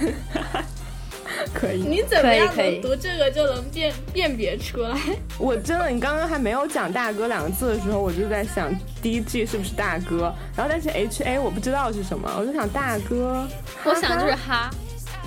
[1.52, 1.82] 可以。
[1.82, 4.98] 你怎么样能读这个就能辨辨别出来？
[5.38, 8.72] 我真的，你刚刚还没有讲“大哥”两个字的时候，我就在想
[9.02, 13.46] D G 是不是大哥，然后但是 H A 我不知道是什么，我就想大哥，
[13.84, 14.70] 我想就是哈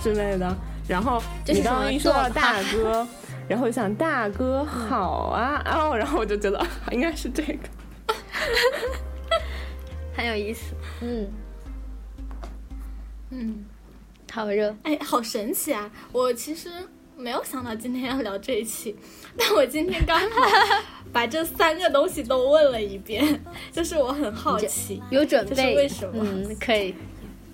[0.02, 0.58] 之类的。
[0.88, 3.08] 然后你刚刚一说到大哥，
[3.48, 7.60] 然后想大哥好啊，哦，然后我就觉得啊应该是这个。
[10.16, 10.74] 很有意思。
[11.02, 11.28] 嗯，
[13.32, 13.66] 嗯。
[14.32, 14.74] 好热。
[14.84, 15.92] 哎，好神奇啊！
[16.14, 16.70] 我其实
[17.18, 18.96] 没有想到今天要聊这一期，
[19.38, 20.26] 但我今天刚好
[21.12, 23.42] 把这三个东西都问了一遍，
[23.74, 25.04] 就是我很好奇。
[25.10, 26.94] 有准备，为什么嗯， 可以。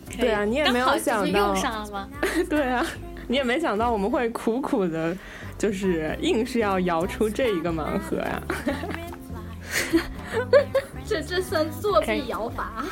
[0.07, 2.09] 可以对啊你也没有想到用上了吗？
[2.47, 2.85] 对啊，
[3.27, 5.17] 你也没想到我们会苦苦的，
[5.57, 8.41] 就是硬是要摇出这一个盲盒呀。
[11.05, 12.85] 这这算作弊摇法？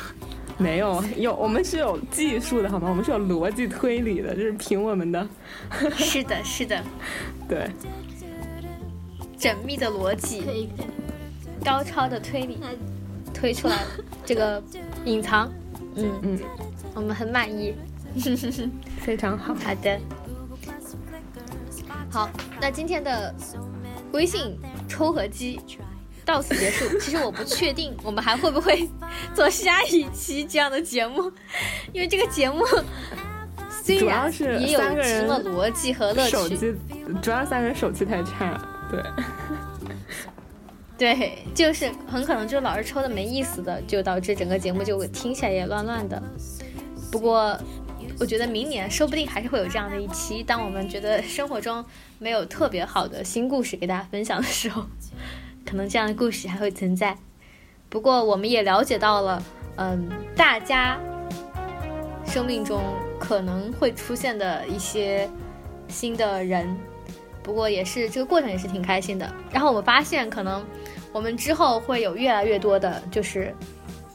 [0.58, 2.88] 没有，有我们是有技术的好吗？
[2.88, 5.28] 我们是有逻辑推理的，就是凭我们的。
[5.96, 6.82] 是的，是的，
[7.46, 7.70] 对，
[9.38, 10.70] 缜密的逻辑。
[11.64, 12.58] 高超的推理
[13.34, 13.88] 推出来了
[14.24, 14.62] 这个
[15.04, 15.52] 隐藏，
[15.96, 16.38] 嗯嗯，
[16.94, 17.74] 我们很满意。
[19.00, 19.52] 非常好。
[19.54, 20.00] 好的，
[22.10, 22.30] 好，
[22.60, 23.34] 那今天的
[24.12, 24.56] 微信
[24.88, 25.60] 抽合机
[26.26, 26.98] 到此结束。
[26.98, 28.86] 其实我不确定我们还会不会
[29.34, 31.32] 做下一期这样的节目，
[31.92, 32.62] 因为这个节目
[33.82, 36.74] 虽然是也有三个人除了逻辑和乐趣，手机
[37.22, 39.00] 主要三个人手气太差，对，
[41.14, 46.20] 对，就是很可能就老是抽的没意思的，就导致整个节目就听起来也乱乱的。
[47.12, 47.56] 不过，
[48.18, 51.84] 我觉得明年说不定还是会有这样的一期，当我们觉得生活中
[52.18, 54.84] 没有特别好的新故事给大家分享的时候，
[55.66, 57.16] 可能这样的故事还会存在。
[57.88, 59.42] 不过，我们也了解到了，
[59.76, 60.98] 嗯，大家
[62.26, 62.80] 生命中
[63.18, 65.28] 可能会出现的一些
[65.88, 66.76] 新的人，
[67.42, 69.30] 不过也是这个过程也是挺开心的。
[69.52, 70.64] 然后我们发现，可能
[71.12, 73.54] 我们之后会有越来越多的，就是，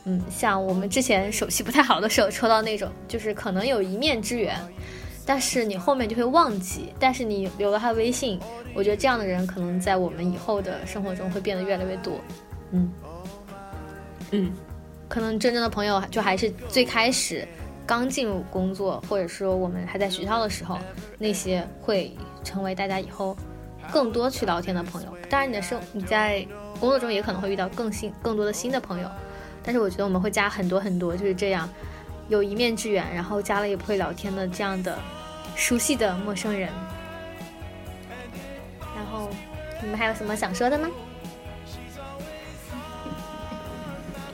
[0.05, 4.55] 嗯，像我们之前手气不太好的时候抽到那种，就是可能有一面之缘，
[5.25, 6.93] 但是你后面就会忘记。
[6.99, 8.39] 但是你留了他微信，
[8.73, 12.19] 我觉得这样的人可能在我们以后的生活中会变得越来越多。
[12.72, 12.91] 嗯
[14.31, 14.52] 嗯，
[15.10, 17.45] 可能真正的朋友就还是最开始
[17.85, 20.77] 刚进入工作，或者说我们还在学校的时候，
[21.18, 23.35] 那些会成为大家以后
[23.91, 25.10] 更多去聊天的朋友。
[25.30, 26.48] 当然，你的生你在
[26.80, 29.10] 工作中也可能会遇到更新更多的新的朋友，
[29.61, 31.69] 但是我觉得我们会加很多很多，就是这样
[32.30, 34.98] 有一面之缘，然后加了也不会聊天的这样的
[35.56, 36.69] 熟悉的陌生人。
[39.11, 39.27] 然后
[39.81, 40.88] 你们还有什么想说的吗？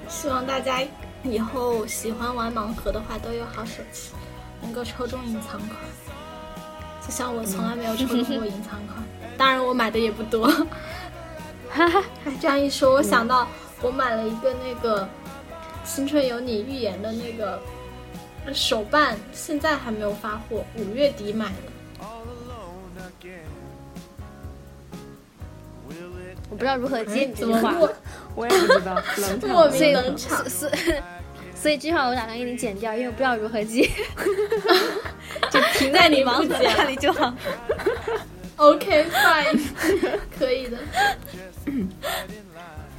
[0.08, 0.82] 希望大家
[1.24, 4.12] 以后喜欢玩盲盒的话都有好手气，
[4.62, 5.72] 能够抽中隐藏款。
[7.02, 9.04] 就像我从来没有抽中过隐藏款，
[9.38, 10.48] 当然我买的也不多。
[11.70, 13.48] 哈哈，哎，这样一说，我想到
[13.82, 15.04] 我买了一个那个
[15.84, 17.60] 《青春有你》预言的那个
[18.54, 21.77] 手办，现在还没有发货，五月底买的。
[26.49, 27.76] 我不知道如何接你这怎么句话。
[28.36, 30.49] 我也不知道，冷 场莫所以名冷场？
[30.49, 30.69] 所
[31.56, 33.90] 所以这句话我打算给你剪掉，因为我不知道如何接，
[35.52, 37.34] 就停在你盲盒那里就好。
[38.57, 39.60] OK fine，
[40.38, 40.78] 可以的。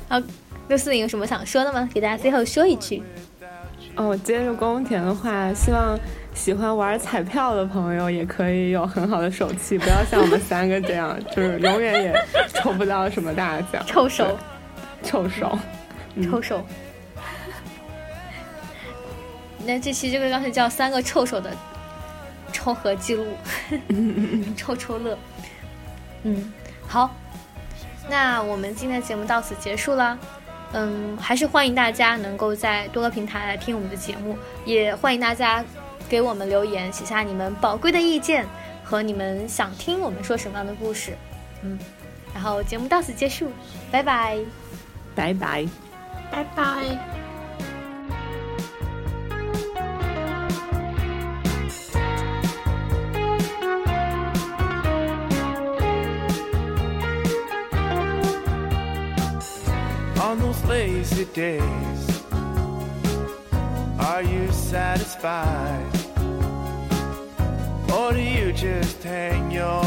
[0.09, 0.21] 好，
[0.69, 1.89] 六四零有什么想说的吗？
[1.95, 3.03] 给大家最后说一句。
[3.97, 5.99] 哦，接着宫田的话，希望
[6.39, 12.15] 喜欢玩彩票的朋友也可以有很好的手气，不要像我们三个这样，就是永远也
[12.55, 14.39] 抽不到什么大奖，臭手，
[15.03, 15.59] 臭手。
[16.23, 16.65] 臭手。
[19.67, 21.51] 那这期这个刚才叫三个臭手的
[22.53, 23.27] 抽盒记录，
[24.57, 25.19] 抽抽乐。
[26.23, 26.53] 嗯，
[26.87, 27.15] 好，
[28.09, 30.17] 那我们今天的节目到此结束了。
[30.73, 35.65] 嗯，还是欢迎大家能够在多个平台来听我们的节目，也欢迎大家
[36.09, 38.47] 给我们留言，写下你们宝贵的意见
[38.83, 41.17] 和你们想听我们说什么样的故事。
[41.63, 41.79] 嗯，
[42.33, 43.51] 然后节目到此结束，
[43.91, 44.39] 拜拜。
[45.15, 45.67] 拜拜。
[46.31, 47.19] 拜拜。
[60.29, 62.23] on those lazy days?
[63.99, 65.98] Are you satisfied?
[68.09, 69.78] Do you just hang your